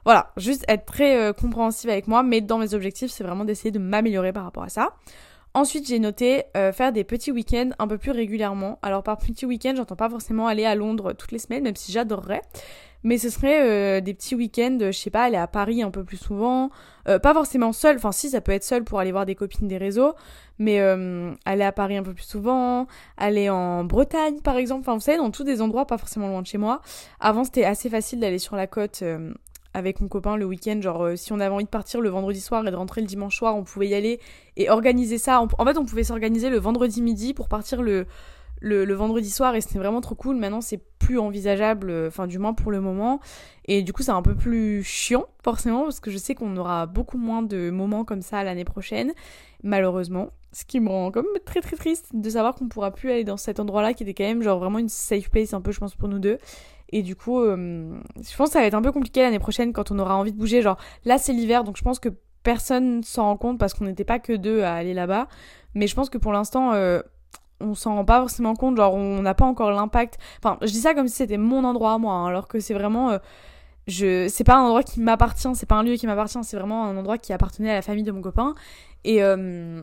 [0.05, 1.33] Voilà, juste être très euh,
[1.85, 4.95] avec moi, mais dans mes objectifs, c'est vraiment d'essayer de m'améliorer par rapport à ça.
[5.55, 8.79] Ensuite, j'ai noté euh, faire des petits week-ends un peu plus régulièrement.
[8.83, 11.93] Alors, par petit week-end, j'entends pas forcément aller à Londres toutes les semaines, même si
[11.93, 12.43] j'adorerais.
[13.05, 16.05] Mais ce serait euh, des petits week-ends, je sais pas, aller à Paris un peu
[16.05, 16.71] plus souvent.
[17.09, 19.67] Euh, pas forcément seul, enfin si, ça peut être seul pour aller voir des copines
[19.67, 20.15] des réseaux.
[20.63, 24.83] Mais euh, aller à Paris un peu plus souvent, aller en Bretagne par exemple.
[24.83, 26.81] Enfin vous savez, dans tous des endroits pas forcément loin de chez moi.
[27.21, 29.03] Avant c'était assez facile d'aller sur la côte
[29.75, 30.81] avec mon copain le week-end.
[30.81, 33.37] Genre si on avait envie de partir le vendredi soir et de rentrer le dimanche
[33.37, 34.21] soir, on pouvait y aller
[34.57, 35.41] et organiser ça.
[35.41, 38.07] En fait on pouvait s'organiser le vendredi midi pour partir le
[38.63, 40.37] le, vendredi soir et c'était vraiment trop cool.
[40.37, 43.21] Maintenant, c'est plus envisageable, euh, enfin, du moins pour le moment.
[43.67, 46.87] Et du coup, c'est un peu plus chiant, forcément, parce que je sais qu'on aura
[46.87, 49.13] beaucoup moins de moments comme ça l'année prochaine,
[49.63, 50.31] malheureusement.
[50.53, 53.39] Ce qui me rend comme très très triste de savoir qu'on pourra plus aller dans
[53.39, 55.95] cet endroit-là qui était quand même genre vraiment une safe place un peu, je pense,
[55.95, 56.39] pour nous deux.
[56.93, 59.73] Et du coup, euh, je pense que ça va être un peu compliqué l'année prochaine
[59.73, 60.61] quand on aura envie de bouger.
[60.61, 62.11] Genre, là, c'est l'hiver, donc je pense que
[62.43, 65.27] personne s'en rend compte parce qu'on n'était pas que deux à aller là-bas.
[65.75, 67.01] Mais je pense que pour l'instant, euh,
[67.61, 70.19] on s'en rend pas forcément compte, genre on n'a pas encore l'impact.
[70.43, 72.75] Enfin, je dis ça comme si c'était mon endroit à moi, hein, alors que c'est
[72.75, 73.11] vraiment.
[73.11, 73.19] Euh,
[73.89, 76.85] je c'est pas un endroit qui m'appartient, c'est pas un lieu qui m'appartient, c'est vraiment
[76.85, 78.55] un endroit qui appartenait à la famille de mon copain.
[79.05, 79.23] Et.
[79.23, 79.83] Euh,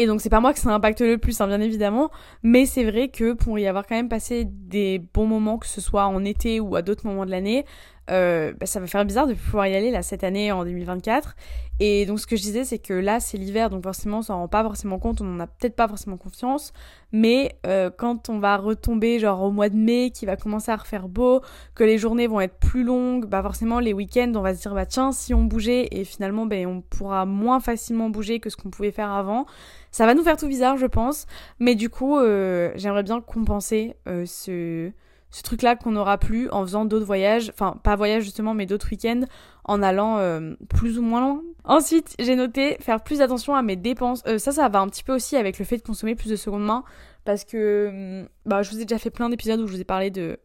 [0.00, 2.10] et donc c'est pas moi que ça impacte le plus, hein, bien évidemment,
[2.42, 5.82] mais c'est vrai que pour y avoir quand même passé des bons moments, que ce
[5.82, 7.66] soit en été ou à d'autres moments de l'année,
[8.10, 11.36] euh, bah, ça va faire bizarre de pouvoir y aller là cette année en 2024.
[11.82, 14.36] Et donc ce que je disais, c'est que là c'est l'hiver, donc forcément on s'en
[14.36, 16.74] rend pas forcément compte, on en a peut-être pas forcément confiance,
[17.10, 20.76] mais euh, quand on va retomber genre au mois de mai, qui va commencer à
[20.76, 21.40] refaire beau,
[21.74, 24.74] que les journées vont être plus longues, bah forcément les week-ends on va se dire
[24.74, 28.56] bah tiens si on bougeait et finalement ben on pourra moins facilement bouger que ce
[28.56, 29.46] qu'on pouvait faire avant.
[29.90, 31.26] Ça va nous faire tout bizarre je pense,
[31.60, 34.92] mais du coup euh, j'aimerais bien compenser ce
[35.30, 38.88] ce truc-là qu'on n'aura plus en faisant d'autres voyages, enfin pas voyages justement, mais d'autres
[38.90, 39.22] week-ends,
[39.64, 41.42] en allant euh, plus ou moins loin.
[41.64, 44.22] Ensuite, j'ai noté faire plus attention à mes dépenses.
[44.26, 46.36] Euh, ça, ça va un petit peu aussi avec le fait de consommer plus de
[46.36, 46.84] seconde main,
[47.24, 49.84] parce que hum, bah, je vous ai déjà fait plein d'épisodes où je vous ai
[49.84, 50.38] parlé de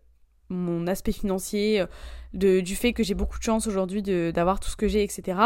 [0.50, 4.76] mon aspect financier, euh, du fait que j'ai beaucoup de chance aujourd'hui d'avoir tout ce
[4.76, 5.40] que j'ai, etc.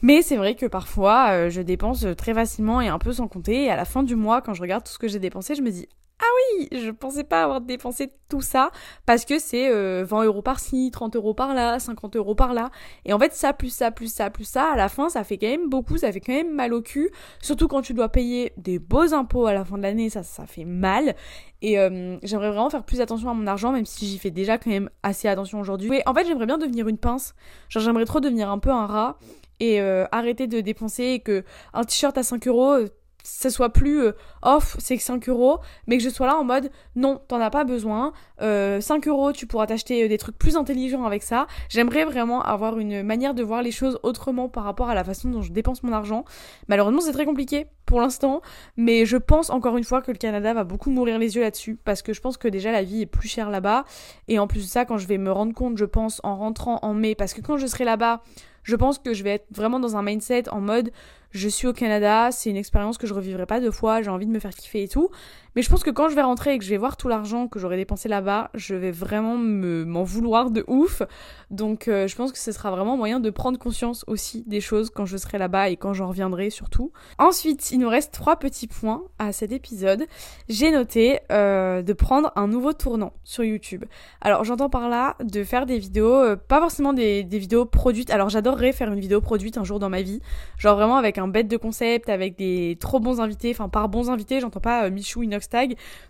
[0.00, 3.64] Mais c'est vrai que parfois, je dépense très facilement et un peu sans compter.
[3.64, 5.62] Et à la fin du mois, quand je regarde tout ce que j'ai dépensé, je
[5.62, 5.88] me dis
[6.20, 6.24] ah
[6.58, 8.70] oui, je pensais pas avoir dépensé tout ça
[9.04, 12.70] parce que c'est 20 euh, euros par-ci, 30 euros par-là, 50 euros par-là.
[13.04, 15.38] Et en fait, ça, plus ça, plus ça, plus ça, à la fin, ça fait
[15.38, 17.10] quand même beaucoup, ça fait quand même mal au cul.
[17.42, 20.46] Surtout quand tu dois payer des beaux impôts à la fin de l'année, ça, ça
[20.46, 21.16] fait mal.
[21.62, 24.56] Et euh, j'aimerais vraiment faire plus attention à mon argent, même si j'y fais déjà
[24.56, 25.90] quand même assez attention aujourd'hui.
[25.90, 27.34] Mais en fait, j'aimerais bien devenir une pince.
[27.68, 29.18] Genre, j'aimerais trop devenir un peu un rat
[29.58, 32.86] et euh, arrêter de dépenser que un t-shirt à 5 euros
[33.24, 36.44] ce soit plus euh, off, c'est que 5 euros, mais que je sois là en
[36.44, 40.38] mode non, t'en as pas besoin, euh, 5 euros, tu pourras t'acheter euh, des trucs
[40.38, 41.46] plus intelligents avec ça.
[41.70, 45.30] J'aimerais vraiment avoir une manière de voir les choses autrement par rapport à la façon
[45.30, 46.24] dont je dépense mon argent.
[46.68, 48.42] Malheureusement, c'est très compliqué pour l'instant,
[48.76, 51.76] mais je pense encore une fois que le Canada va beaucoup mourir les yeux là-dessus,
[51.82, 53.84] parce que je pense que déjà la vie est plus chère là-bas,
[54.28, 56.78] et en plus de ça, quand je vais me rendre compte, je pense, en rentrant
[56.82, 58.22] en mai, parce que quand je serai là-bas,
[58.64, 60.90] je pense que je vais être vraiment dans un mindset en mode
[61.34, 64.26] je suis au Canada, c'est une expérience que je revivrai pas deux fois, j'ai envie
[64.26, 65.10] de me faire kiffer et tout.
[65.56, 67.46] Mais je pense que quand je vais rentrer et que je vais voir tout l'argent
[67.46, 71.02] que j'aurai dépensé là-bas, je vais vraiment me, m'en vouloir de ouf.
[71.50, 74.90] Donc euh, je pense que ce sera vraiment moyen de prendre conscience aussi des choses
[74.90, 76.92] quand je serai là-bas et quand j'en reviendrai surtout.
[77.18, 80.06] Ensuite, il nous reste trois petits points à cet épisode.
[80.48, 83.84] J'ai noté euh, de prendre un nouveau tournant sur YouTube.
[84.20, 88.10] Alors j'entends par là de faire des vidéos, euh, pas forcément des, des vidéos produites.
[88.10, 90.20] Alors j'adorerais faire une vidéo produite un jour dans ma vie.
[90.58, 93.50] Genre vraiment avec un bête de concept, avec des trop bons invités.
[93.50, 95.43] Enfin par bons invités, j'entends pas Michou, Inox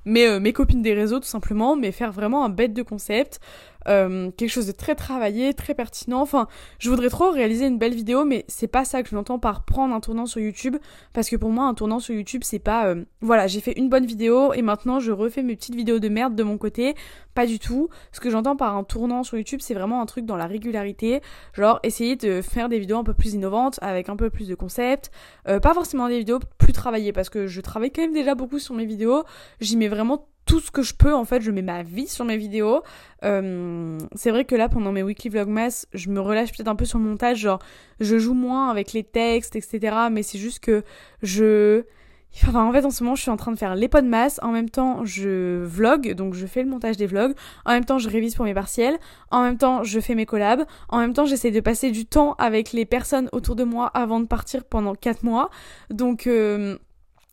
[0.04, 3.40] mais euh, mes copines des réseaux tout simplement, mais faire vraiment un bête de concept,
[3.88, 6.20] euh, quelque chose de très travaillé, très pertinent.
[6.20, 9.38] Enfin, je voudrais trop réaliser une belle vidéo, mais c'est pas ça que je l'entends
[9.38, 10.76] par prendre un tournant sur YouTube,
[11.12, 13.88] parce que pour moi, un tournant sur YouTube, c'est pas, euh, voilà, j'ai fait une
[13.88, 16.94] bonne vidéo et maintenant je refais mes petites vidéos de merde de mon côté.
[17.34, 17.88] Pas du tout.
[18.12, 21.20] Ce que j'entends par un tournant sur YouTube, c'est vraiment un truc dans la régularité,
[21.52, 24.54] genre essayer de faire des vidéos un peu plus innovantes, avec un peu plus de
[24.54, 25.10] concepts,
[25.48, 28.58] euh, pas forcément des vidéos plus travaillées, parce que je travaille quand même déjà beaucoup
[28.58, 29.24] sur mes vidéos.
[29.60, 32.24] J'y mets vraiment tout ce que je peux en fait je mets ma vie sur
[32.24, 32.82] mes vidéos
[33.24, 36.84] euh, c'est vrai que là pendant mes weekly vlogmas je me relâche peut-être un peu
[36.84, 37.60] sur le montage genre
[38.00, 40.82] je joue moins avec les textes etc mais c'est juste que
[41.22, 41.84] je
[42.42, 44.50] Enfin, en fait, en ce moment, je suis en train de faire les masse En
[44.50, 47.34] même temps, je vlog, donc je fais le montage des vlogs.
[47.64, 48.98] En même temps, je révise pour mes partiels.
[49.30, 50.64] En même temps, je fais mes collabs.
[50.88, 54.20] En même temps, j'essaie de passer du temps avec les personnes autour de moi avant
[54.20, 55.50] de partir pendant 4 mois.
[55.90, 56.76] Donc, euh,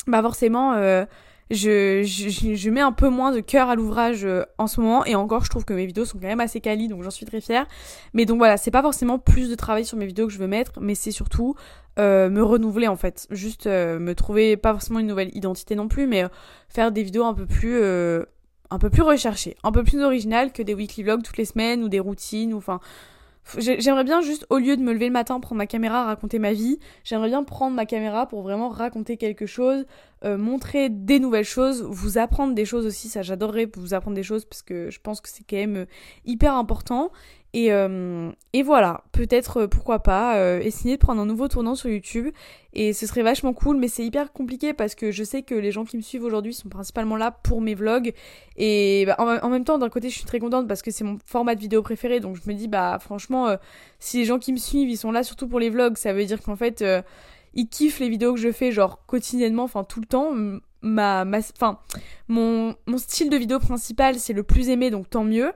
[0.07, 1.05] bah forcément, euh,
[1.51, 5.05] je, mets un peu moins de cœur à l'ouvrage euh, en ce moment.
[5.05, 7.25] Et encore je trouve que mes vidéos sont quand même assez quali donc j'en suis
[7.25, 7.67] très fière.
[8.13, 10.47] Mais donc voilà c'est pas forcément plus de travail sur mes vidéos que je veux
[10.47, 11.55] mettre mais c'est surtout
[11.99, 13.27] euh, me renouveler en fait.
[13.31, 16.23] Juste euh, me trouver pas forcément une nouvelle identité non plus mais
[16.69, 20.63] faire des vidéos un peu plus un peu plus recherchées un peu plus originales que
[20.63, 22.79] des weekly vlogs toutes les semaines ou des routines ou enfin
[23.57, 26.53] J'aimerais bien juste, au lieu de me lever le matin, prendre ma caméra, raconter ma
[26.53, 29.85] vie, j'aimerais bien prendre ma caméra pour vraiment raconter quelque chose,
[30.23, 34.23] euh, montrer des nouvelles choses, vous apprendre des choses aussi, ça j'adorerais vous apprendre des
[34.23, 35.85] choses parce que je pense que c'est quand même euh,
[36.23, 37.11] hyper important.
[37.53, 42.29] Et, euh, et voilà, peut-être, pourquoi pas, essayer de prendre un nouveau tournant sur YouTube.
[42.73, 45.71] Et ce serait vachement cool, mais c'est hyper compliqué parce que je sais que les
[45.71, 48.13] gens qui me suivent aujourd'hui sont principalement là pour mes vlogs.
[48.55, 51.17] Et bah, en, même temps, d'un côté, je suis très contente parce que c'est mon
[51.25, 52.21] format de vidéo préféré.
[52.21, 53.55] Donc je me dis, bah franchement,
[53.99, 56.23] si les gens qui me suivent, ils sont là surtout pour les vlogs, ça veut
[56.23, 56.83] dire qu'en fait
[57.53, 60.31] ils kiffent les vidéos que je fais genre quotidiennement, enfin tout le temps.
[60.83, 61.39] Ma, ma,
[62.27, 65.51] mon, mon style de vidéo principal c'est le plus aimé donc tant mieux.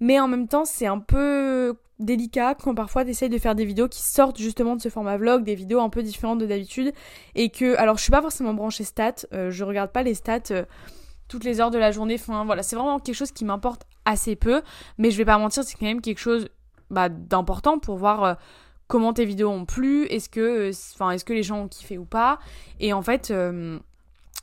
[0.00, 3.88] Mais en même temps c'est un peu délicat quand parfois t'essayes de faire des vidéos
[3.88, 6.92] qui sortent justement de ce format vlog, des vidéos un peu différentes de d'habitude
[7.34, 10.40] et que alors je suis pas forcément branchée stats, euh, je regarde pas les stats
[10.50, 10.64] euh,
[11.28, 14.36] toutes les heures de la journée, enfin voilà, c'est vraiment quelque chose qui m'importe assez
[14.36, 14.62] peu,
[14.98, 16.48] mais je vais pas mentir, c'est quand même quelque chose
[16.90, 18.34] bah, d'important pour voir euh,
[18.88, 22.04] comment tes vidéos ont plu, est-ce que, enfin, est-ce que les gens ont kiffé ou
[22.04, 22.40] pas.
[22.80, 23.78] Et en fait, euh,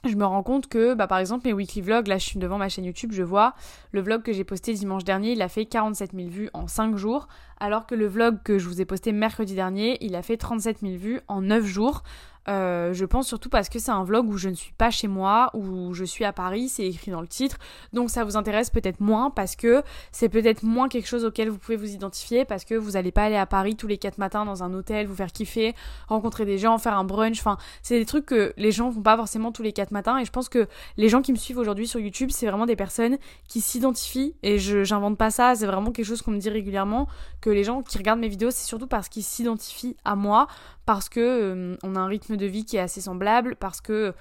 [0.06, 2.58] je me rends compte que, bah, par exemple, mes weekly vlogs, là, je suis devant
[2.58, 3.54] ma chaîne YouTube, je vois
[3.92, 6.96] le vlog que j'ai posté dimanche dernier, il a fait 47 000 vues en 5
[6.96, 7.28] jours,
[7.60, 10.80] alors que le vlog que je vous ai posté mercredi dernier, il a fait 37
[10.82, 12.04] 000 vues en 9 jours.
[12.50, 15.08] Euh, je pense surtout parce que c'est un vlog où je ne suis pas chez
[15.08, 17.58] moi, où je suis à Paris, c'est écrit dans le titre.
[17.94, 21.58] Donc ça vous intéresse peut-être moins parce que c'est peut-être moins quelque chose auquel vous
[21.58, 24.46] pouvez vous identifier parce que vous n'allez pas aller à Paris tous les 4 matins
[24.46, 25.76] dans un hôtel, vous faire kiffer,
[26.08, 27.40] rencontrer des gens, faire un brunch.
[27.40, 30.18] Enfin, c'est des trucs que les gens font pas forcément tous les 4 matins.
[30.18, 32.76] Et je pense que les gens qui me suivent aujourd'hui sur YouTube, c'est vraiment des
[32.76, 34.36] personnes qui s'identifient.
[34.44, 37.08] Et je j'invente pas ça, c'est vraiment quelque chose qu'on me dit régulièrement
[37.42, 40.48] que les gens qui regardent mes vidéos, c'est surtout parce qu'ils s'identifient à moi
[40.88, 44.16] parce que euh, on a un rythme de vie qui est assez semblable, parce que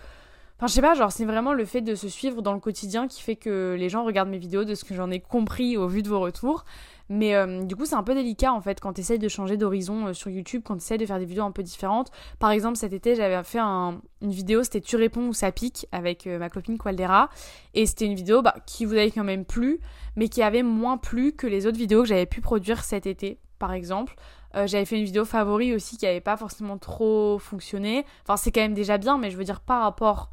[0.58, 3.08] Enfin, je sais pas, genre, c'est vraiment le fait de se suivre dans le quotidien
[3.08, 5.86] qui fait que les gens regardent mes vidéos, de ce que j'en ai compris au
[5.86, 6.64] vu de vos retours.
[7.10, 9.58] Mais euh, du coup, c'est un peu délicat en fait quand tu essayes de changer
[9.58, 12.10] d'horizon euh, sur YouTube, quand tu essayes de faire des vidéos un peu différentes.
[12.38, 16.24] Par exemple, cet été, j'avais fait une vidéo, c'était Tu réponds ou ça pique avec
[16.24, 17.28] ma copine Qualdera.
[17.74, 19.78] Et c'était une vidéo bah, qui vous avait quand même plu,
[20.16, 23.38] mais qui avait moins plu que les autres vidéos que j'avais pu produire cet été,
[23.58, 24.16] par exemple.
[24.56, 28.04] Euh, j'avais fait une vidéo favori aussi qui n'avait pas forcément trop fonctionné.
[28.22, 30.30] Enfin, c'est quand même déjà bien, mais je veux dire par rapport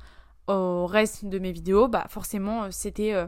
[0.48, 3.28] au reste de mes vidéos, bah forcément, euh, c'était euh,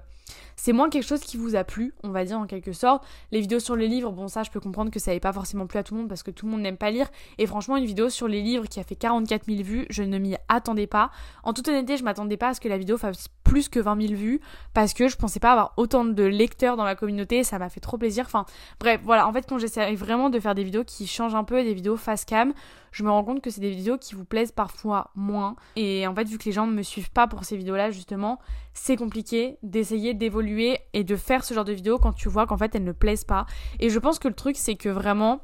[0.56, 3.06] c'est moins quelque chose qui vous a plu, on va dire en quelque sorte.
[3.32, 5.68] Les vidéos sur les livres, bon ça je peux comprendre que ça n'avait pas forcément
[5.68, 7.08] plu à tout le monde parce que tout le monde n'aime pas lire.
[7.38, 10.18] Et franchement une vidéo sur les livres qui a fait 44 000 vues, je ne
[10.18, 11.12] m'y attendais pas.
[11.44, 14.08] En toute honnêteté je m'attendais pas à ce que la vidéo fasse plus que 20
[14.08, 14.42] 000 vues
[14.74, 17.80] parce que je pensais pas avoir autant de lecteurs dans ma communauté, ça m'a fait
[17.82, 18.26] trop plaisir.
[18.26, 18.46] Enfin
[18.80, 21.64] bref voilà, en fait quand j'essaie vraiment de faire des vidéos qui changent un peu,
[21.64, 22.54] des vidéos face cam,
[22.96, 25.58] je me rends compte que c'est des vidéos qui vous plaisent parfois moins.
[25.76, 27.92] Et en fait vu que les gens ne me suivent pas pour ces vidéos là
[27.92, 28.40] justement,
[28.74, 32.56] c'est compliqué d'essayer d'évoluer et de faire ce genre de vidéo quand tu vois qu'en
[32.56, 33.48] fait elles ne plaisent pas.
[33.82, 35.42] Et je pense que le truc c'est que vraiment,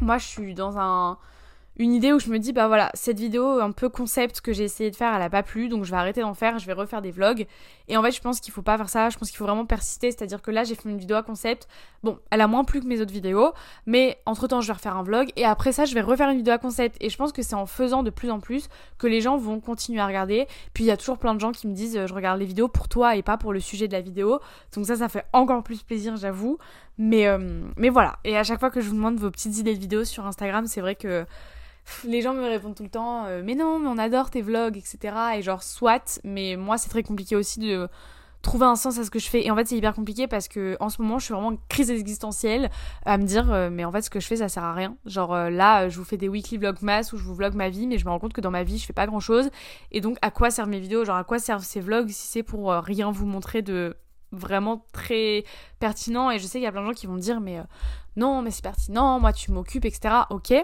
[0.00, 1.16] moi je suis dans un
[1.76, 4.62] une idée où je me dis bah voilà cette vidéo un peu concept que j'ai
[4.62, 6.72] essayé de faire elle a pas plu donc je vais arrêter d'en faire je vais
[6.72, 7.46] refaire des vlogs.
[7.88, 9.66] Et en fait je pense qu'il faut pas faire ça je pense qu'il faut vraiment
[9.66, 11.66] persister c'est à dire que là j'ai fait une vidéo à concept.
[12.04, 13.52] Bon elle a moins plu que mes autres vidéos
[13.86, 16.36] mais entre temps je vais refaire un vlog et après ça je vais refaire une
[16.36, 16.96] vidéo à concept.
[17.00, 19.58] Et je pense que c'est en faisant de plus en plus que les gens vont
[19.58, 20.46] continuer à regarder.
[20.74, 22.68] Puis il y a toujours plein de gens qui me disent je regarde les vidéos
[22.68, 24.38] pour toi et pas pour le sujet de la vidéo.
[24.76, 26.58] Donc ça ça fait encore plus plaisir j'avoue.
[26.98, 28.18] Mais euh, mais voilà.
[28.22, 30.68] Et à chaque fois que je vous demande vos petites idées de vidéos sur Instagram
[30.68, 31.26] c'est vrai que
[32.04, 34.76] les gens me répondent tout le temps euh, mais non mais on adore tes vlogs
[34.76, 37.88] etc et genre soit mais moi c'est très compliqué aussi de
[38.44, 39.44] trouver un sens à ce que je fais.
[39.44, 41.56] Et en fait c'est hyper compliqué parce que en ce moment je suis vraiment en
[41.68, 42.70] crise existentielle
[43.04, 44.96] à me dire euh, mais en fait ce que je fais ça sert à rien.
[45.06, 47.88] Genre euh, là je vous fais des weekly vlogmas où je vous vlog ma vie
[47.88, 49.50] mais je me rends compte que dans ma vie je fais pas grand chose
[49.90, 51.04] et donc à quoi servent mes vidéos?
[51.04, 53.96] Genre à quoi servent ces vlogs si c'est pour rien vous montrer de
[54.34, 55.44] vraiment très
[55.78, 57.60] pertinent et je sais qu'il y a plein de gens qui vont me dire mais
[58.16, 60.14] non mais c'est pertinent, moi tu m'occupes, etc.
[60.30, 60.54] Ok,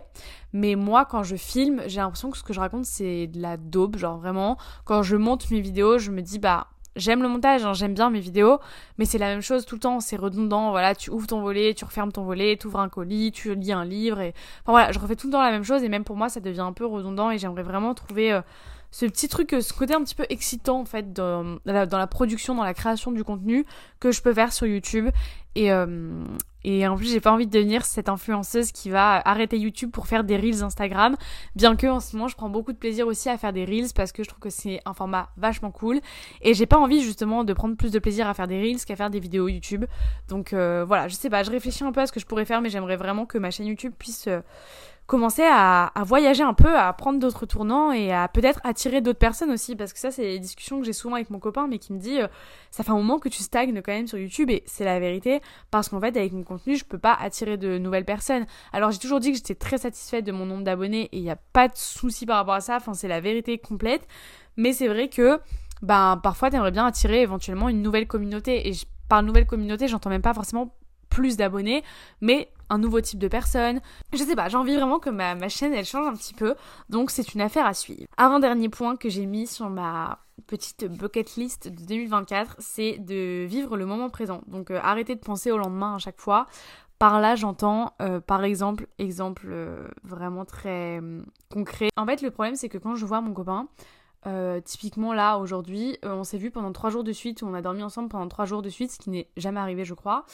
[0.53, 3.57] mais moi quand je filme, j'ai l'impression que ce que je raconte c'est de la
[3.57, 4.57] daube, genre vraiment.
[4.85, 8.11] Quand je monte mes vidéos, je me dis bah j'aime le montage, hein, j'aime bien
[8.11, 8.59] mes vidéos,
[8.99, 10.71] mais c'est la même chose tout le temps, c'est redondant.
[10.71, 13.73] Voilà, tu ouvres ton volet, tu refermes ton volet, tu ouvres un colis, tu lis
[13.73, 16.05] un livre et enfin voilà, je refais tout le temps la même chose et même
[16.05, 18.43] pour moi ça devient un peu redondant et j'aimerais vraiment trouver euh,
[18.91, 22.55] ce petit truc, ce côté un petit peu excitant en fait dans la, la production,
[22.55, 23.65] dans la création du contenu
[24.01, 25.11] que je peux faire sur YouTube.
[25.57, 26.25] Et, euh,
[26.63, 30.07] et en plus, j'ai pas envie de devenir cette influenceuse qui va arrêter YouTube pour
[30.07, 31.17] faire des reels Instagram.
[31.57, 33.93] Bien que en ce moment, je prends beaucoup de plaisir aussi à faire des reels
[33.95, 36.01] parce que je trouve que c'est un format vachement cool.
[36.43, 38.95] Et j'ai pas envie justement de prendre plus de plaisir à faire des reels qu'à
[38.95, 39.87] faire des vidéos YouTube.
[40.29, 42.45] Donc euh, voilà, je sais pas, je réfléchis un peu à ce que je pourrais
[42.45, 44.41] faire, mais j'aimerais vraiment que ma chaîne YouTube puisse euh,
[45.11, 49.51] commencer à, voyager un peu, à prendre d'autres tournants et à peut-être attirer d'autres personnes
[49.51, 51.93] aussi, parce que ça, c'est des discussions que j'ai souvent avec mon copain, mais qui
[51.93, 52.29] me dit, euh,
[52.71, 55.41] ça fait un moment que tu stagnes quand même sur YouTube, et c'est la vérité,
[55.73, 58.47] parce qu'en fait, avec mon contenu, je peux pas attirer de nouvelles personnes.
[58.73, 61.31] Alors, j'ai toujours dit que j'étais très satisfaite de mon nombre d'abonnés, et il n'y
[61.31, 64.07] a pas de souci par rapport à ça, enfin, c'est la vérité complète,
[64.57, 65.41] mais c'est vrai que,
[65.83, 68.75] ben, parfois, t'aimerais bien attirer éventuellement une nouvelle communauté, et
[69.09, 70.73] par nouvelle communauté, j'entends même pas forcément
[71.11, 71.85] plus d'abonnés,
[72.21, 73.81] mais un nouveau type de personne.
[74.13, 76.55] Je sais pas, j'ai envie vraiment que ma, chaîne elle change un petit peu,
[76.89, 78.07] donc c'est une affaire à suivre.
[78.17, 83.77] Avant-dernier point que j'ai mis sur ma petite bucket list de 2024, c'est de vivre
[83.77, 84.41] le moment présent.
[84.47, 86.47] Donc euh, arrêter de penser au lendemain à chaque fois.
[86.99, 91.01] Par là, j'entends, euh, par exemple, exemple euh, vraiment très
[91.51, 91.89] concret.
[91.97, 93.69] En fait, le problème, c'est que quand je vois mon copain,
[94.65, 98.11] typiquement là, aujourd'hui, on s'est vu pendant trois jours de suite, on a dormi ensemble
[98.11, 100.27] pendant trois jours de suite, ce qui n'est jamais arrivé, je crois.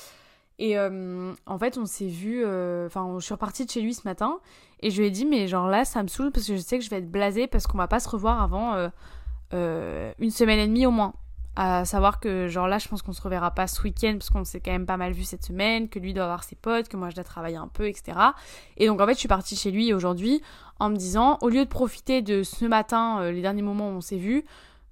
[0.58, 2.42] Et euh, en fait, on s'est vu.
[2.44, 4.38] Euh, enfin, je suis repartie de chez lui ce matin.
[4.80, 6.78] Et je lui ai dit, mais genre là, ça me saoule parce que je sais
[6.78, 8.90] que je vais être blasée parce qu'on va pas se revoir avant
[9.54, 11.14] euh, une semaine et demie au moins.
[11.58, 14.44] À savoir que, genre là, je pense qu'on se reverra pas ce week-end parce qu'on
[14.44, 16.98] s'est quand même pas mal vu cette semaine, que lui doit avoir ses potes, que
[16.98, 18.18] moi je dois travailler un peu, etc.
[18.76, 20.42] Et donc en fait, je suis partie chez lui aujourd'hui
[20.80, 24.00] en me disant, au lieu de profiter de ce matin, les derniers moments où on
[24.02, 24.44] s'est vu,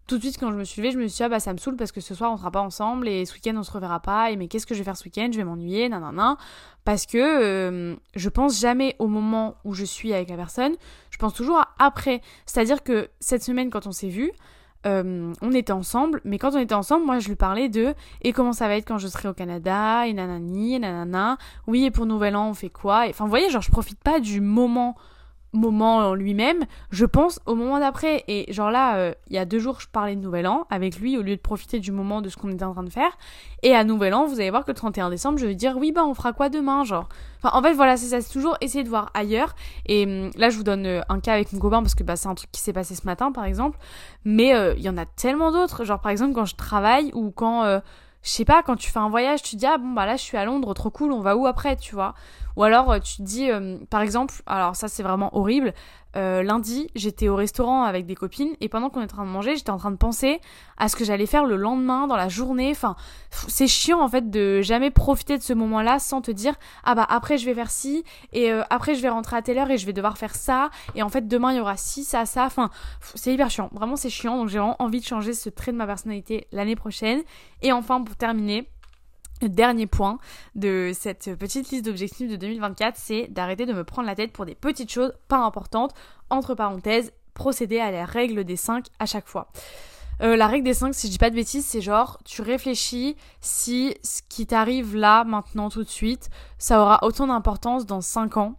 [0.07, 1.53] tout de suite quand je me suis levée, je me suis dit ah bah ça
[1.53, 3.73] me saoule parce que ce soir on sera pas ensemble et ce week-end on se
[3.73, 5.29] reverra pas et mais qu'est-ce que je vais faire ce week-end?
[5.33, 6.37] Je vais m'ennuyer, nanana.
[6.85, 10.75] Parce que euh, je pense jamais au moment où je suis avec la personne,
[11.11, 12.21] je pense toujours à après.
[12.45, 14.31] C'est-à-dire que cette semaine quand on s'est vu,
[14.87, 18.35] euh, on était ensemble, mais quand on était ensemble, moi je lui parlais de et
[18.35, 20.07] comment ça va être quand je serai au Canada?
[20.07, 21.39] Et nanani et nanana.
[21.67, 23.07] Oui et pour Nouvel An on fait quoi?
[23.09, 24.97] Enfin vous voyez genre je profite pas du moment
[25.55, 28.25] moment en lui-même, je pense au moment d'après.
[28.29, 30.99] Et genre là, euh, il y a deux jours, je parlais de Nouvel An avec
[30.99, 33.17] lui au lieu de profiter du moment de ce qu'on était en train de faire.
[33.63, 35.93] Et à Nouvel An, vous allez voir que le 31 décembre, je vais dire oui,
[35.93, 37.09] bah on fera quoi demain, genre.
[37.43, 39.55] Enfin, en fait, voilà, c'est ça, c'est toujours essayer de voir ailleurs.
[39.87, 42.17] Et hum, là, je vous donne euh, un cas avec mon copain parce que bah,
[42.17, 43.79] c'est un truc qui s'est passé ce matin, par exemple.
[44.25, 45.85] Mais euh, il y en a tellement d'autres.
[45.85, 47.81] Genre, par exemple, quand je travaille ou quand
[48.25, 50.23] je sais pas, quand tu fais un voyage, tu dis, ah bon, bah là, je
[50.23, 52.15] suis à Londres, trop cool, on va où après, tu vois?
[52.57, 55.75] Ou alors, euh, tu te dis, euh, par exemple, alors ça, c'est vraiment horrible,
[56.17, 59.31] euh, lundi, j'étais au restaurant avec des copines et pendant qu'on était en train de
[59.31, 60.41] manger, j'étais en train de penser
[60.77, 62.71] à ce que j'allais faire le lendemain dans la journée.
[62.71, 62.95] Enfin,
[63.31, 67.05] c'est chiant en fait de jamais profiter de ce moment-là sans te dire ah bah
[67.09, 69.87] après je vais faire ci et après je vais rentrer à telle heure et je
[69.87, 72.45] vais devoir faire ça et en fait demain il y aura ci ça ça.
[72.45, 72.71] Enfin,
[73.17, 73.69] c'est hyper chiant.
[73.73, 76.77] Vraiment c'est chiant donc j'ai vraiment envie de changer ce trait de ma personnalité l'année
[76.77, 77.23] prochaine.
[77.63, 78.69] Et enfin pour terminer,
[79.43, 80.19] dernier point
[80.55, 84.47] de cette petite liste d'objectifs de 2024, c'est d'arrêter de me prendre la tête pour
[84.47, 85.95] des petites choses pas importantes.
[86.31, 89.49] Entre parenthèses, procéder à la règle des 5 à chaque fois.
[90.23, 93.17] Euh, la règle des 5, si je dis pas de bêtises, c'est genre, tu réfléchis
[93.41, 98.37] si ce qui t'arrive là, maintenant, tout de suite, ça aura autant d'importance dans 5
[98.37, 98.55] ans.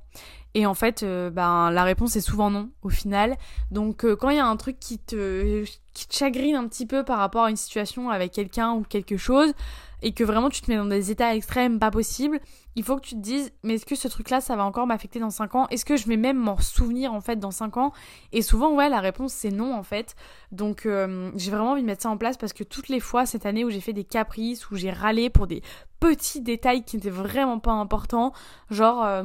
[0.54, 3.36] Et en fait, euh, ben, la réponse est souvent non, au final.
[3.72, 6.86] Donc, euh, quand il y a un truc qui te, qui te chagrine un petit
[6.86, 9.54] peu par rapport à une situation avec quelqu'un ou quelque chose,
[10.02, 12.40] et que vraiment tu te mets dans des états extrêmes pas possibles,
[12.76, 15.20] il faut que tu te dises, mais est-ce que ce truc-là, ça va encore m'affecter
[15.20, 15.68] dans 5 ans?
[15.70, 17.94] Est-ce que je vais même m'en souvenir, en fait, dans 5 ans?
[18.34, 20.16] Et souvent, ouais, la réponse, c'est non, en fait.
[20.52, 23.26] Donc, euh, j'ai vraiment envie de mettre ça en place parce que toutes les fois,
[23.26, 25.62] cette année où j'ai fait des caprices, où j'ai râlé pour des
[26.00, 28.34] petits détails qui n'étaient vraiment pas importants,
[28.70, 29.24] genre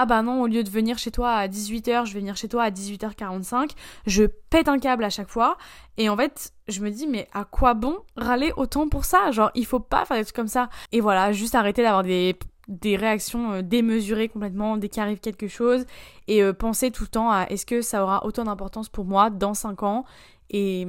[0.00, 2.46] ah bah non, au lieu de venir chez toi à 18h, je vais venir chez
[2.46, 3.70] toi à 18h45,
[4.06, 5.58] je pète un câble à chaque fois.
[5.96, 9.32] Et en fait, je me dis, mais à quoi bon râler autant pour ça?
[9.32, 10.68] Genre, il faut pas faire des trucs comme ça.
[10.92, 12.36] Et voilà, juste arrêter d'avoir des,
[12.68, 15.84] des réactions euh, démesurées complètement dès qu'il arrive quelque chose.
[16.28, 19.30] Et euh, penser tout le temps à est-ce que ça aura autant d'importance pour moi
[19.30, 20.04] dans 5 ans?
[20.50, 20.82] Et,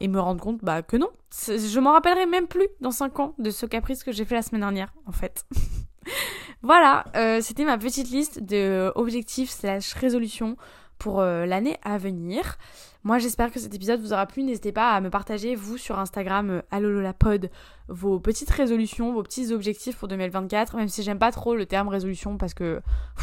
[0.00, 1.10] et, me rendre compte bah, que non.
[1.30, 4.42] Je m'en rappellerai même plus dans 5 ans de ce caprice que j'ai fait la
[4.42, 5.46] semaine dernière, en fait.
[6.62, 10.56] Voilà, euh, c'était ma petite liste de objectifs slash résolutions
[10.98, 12.58] pour euh, l'année à venir.
[13.04, 14.42] Moi j'espère que cet épisode vous aura plu.
[14.42, 17.48] N'hésitez pas à me partager, vous, sur Instagram, euh, allololapod,
[17.86, 20.74] vos petites résolutions, vos petits objectifs pour 2024.
[20.74, 22.80] Même si j'aime pas trop le terme résolution parce que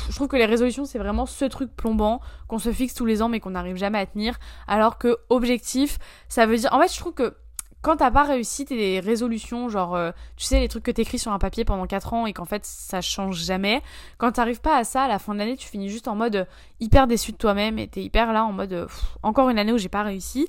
[0.09, 3.21] je trouve que les résolutions c'est vraiment ce truc plombant qu'on se fixe tous les
[3.21, 4.39] ans mais qu'on n'arrive jamais à tenir.
[4.65, 6.71] Alors que objectif, ça veut dire...
[6.71, 7.35] En fait je trouve que
[7.85, 11.31] quand t'as pas réussi tes résolutions, genre, euh, tu sais, les trucs que t'écris sur
[11.31, 13.83] un papier pendant 4 ans et qu'en fait ça change jamais,
[14.17, 16.35] quand t'arrives pas à ça, à la fin de l'année, tu finis juste en mode
[16.35, 16.45] euh,
[16.79, 18.87] hyper déçu de toi-même et t'es hyper là en mode euh,
[19.21, 20.47] encore une année où j'ai pas réussi.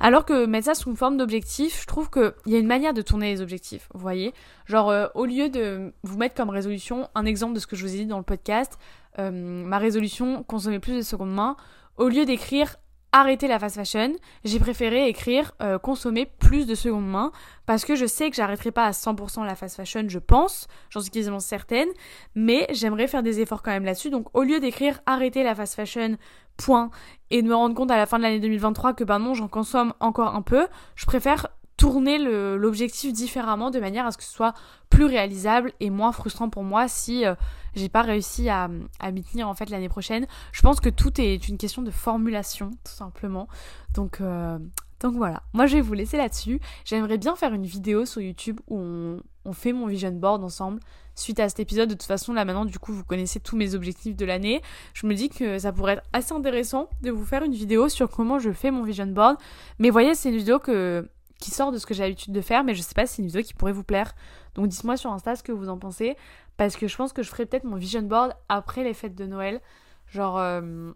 [0.00, 2.92] Alors que mettre ça sous une forme d'objectif, je trouve qu'il y a une manière
[2.92, 4.34] de tourner les objectifs, vous voyez
[4.66, 7.94] Genre, au lieu de vous mettre comme résolution un exemple de ce que je vous
[7.94, 8.76] ai dit dans le podcast,
[9.16, 11.56] ma résolution, consommer plus de seconde main,
[11.96, 12.74] au lieu d'écrire
[13.14, 14.12] arrêter la fast fashion,
[14.44, 17.30] j'ai préféré écrire euh, consommer plus de seconde main
[17.64, 20.98] parce que je sais que j'arrêterai pas à 100% la fast fashion, je pense, j'en
[20.98, 21.88] suis quasiment certaine,
[22.34, 24.10] mais j'aimerais faire des efforts quand même là-dessus.
[24.10, 26.16] Donc au lieu d'écrire arrêter la fast fashion,
[26.56, 26.90] point,
[27.30, 29.46] et de me rendre compte à la fin de l'année 2023 que ben non, j'en
[29.48, 31.46] consomme encore un peu, je préfère
[31.76, 34.54] tourner l'objectif différemment de manière à ce que ce soit
[34.90, 37.34] plus réalisable et moins frustrant pour moi si euh,
[37.74, 38.70] j'ai pas réussi à,
[39.00, 40.26] à m'y tenir en fait l'année prochaine.
[40.52, 43.48] Je pense que tout est une question de formulation tout simplement.
[43.94, 44.58] Donc euh,
[45.00, 46.60] donc voilà, moi je vais vous laisser là-dessus.
[46.84, 50.80] J'aimerais bien faire une vidéo sur YouTube où on, on, fait mon vision board ensemble.
[51.14, 53.74] Suite à cet épisode, de toute façon, là maintenant, du coup, vous connaissez tous mes
[53.74, 54.62] objectifs de l'année.
[54.94, 58.10] Je me dis que ça pourrait être assez intéressant de vous faire une vidéo sur
[58.10, 59.36] comment je fais mon vision board.
[59.78, 61.06] Mais voyez, c'est une vidéo que
[61.44, 63.22] qui sort de ce que j'ai l'habitude de faire, mais je sais pas si c'est
[63.22, 64.14] une vidéo qui pourrait vous plaire.
[64.54, 66.16] Donc dites-moi sur Insta ce que vous en pensez,
[66.56, 69.26] parce que je pense que je ferai peut-être mon vision board après les fêtes de
[69.26, 69.60] Noël.
[70.06, 70.90] Genre, euh,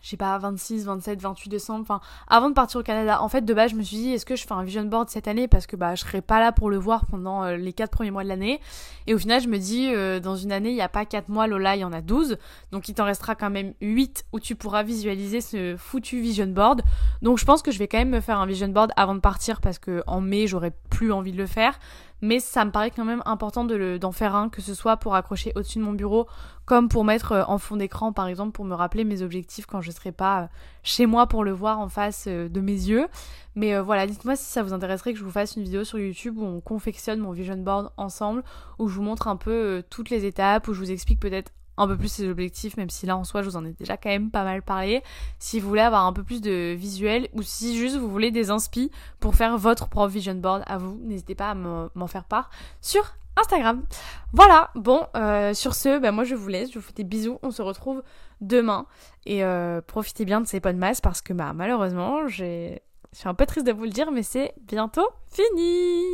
[0.00, 3.22] je sais pas, 26, 27, 28 décembre, enfin, avant de partir au Canada.
[3.22, 5.08] En fait, de base, je me suis dit, est-ce que je fais un vision board
[5.08, 5.48] cette année?
[5.48, 8.10] Parce que bah, je serai pas là pour le voir pendant euh, les 4 premiers
[8.10, 8.60] mois de l'année.
[9.06, 11.28] Et au final, je me dis, euh, dans une année, il n'y a pas 4
[11.28, 12.38] mois, Lola, il y en a 12.
[12.72, 16.82] Donc, il t'en restera quand même 8 où tu pourras visualiser ce foutu vision board.
[17.22, 19.20] Donc, je pense que je vais quand même me faire un vision board avant de
[19.20, 21.78] partir parce que en mai, j'aurais plus envie de le faire
[22.20, 25.52] mais ça me paraît quand même important d'en faire un, que ce soit pour accrocher
[25.54, 26.26] au-dessus de mon bureau,
[26.64, 29.80] comme pour mettre euh, en fond d'écran, par exemple, pour me rappeler mes objectifs quand
[29.80, 30.46] je serai pas euh,
[30.82, 33.06] chez moi pour le voir en face euh, de mes yeux.
[33.54, 36.38] Mais voilà, dites-moi si ça vous intéresserait que je vous fasse une vidéo sur YouTube
[36.38, 38.44] où on confectionne mon vision board ensemble,
[38.78, 41.86] où je vous montre un peu toutes les étapes, où je vous explique peut-être un
[41.86, 44.08] peu plus ses objectifs, même si là en soi je vous en ai déjà quand
[44.08, 45.02] même pas mal parlé.
[45.38, 48.50] Si vous voulez avoir un peu plus de visuel ou si juste vous voulez des
[48.50, 52.50] inspi pour faire votre propre vision board à vous, n'hésitez pas à m'en faire part
[52.80, 53.84] sur Instagram.
[54.32, 57.38] Voilà, bon, euh, sur ce, ben moi je vous laisse, je vous fais des bisous,
[57.42, 58.02] on se retrouve
[58.40, 58.86] demain
[59.26, 62.26] et euh, profitez bien de ces de masse parce que bah malheureusement.
[62.28, 62.76] Je
[63.12, 66.04] suis un peu triste de vous le dire mais c'est bientôt fini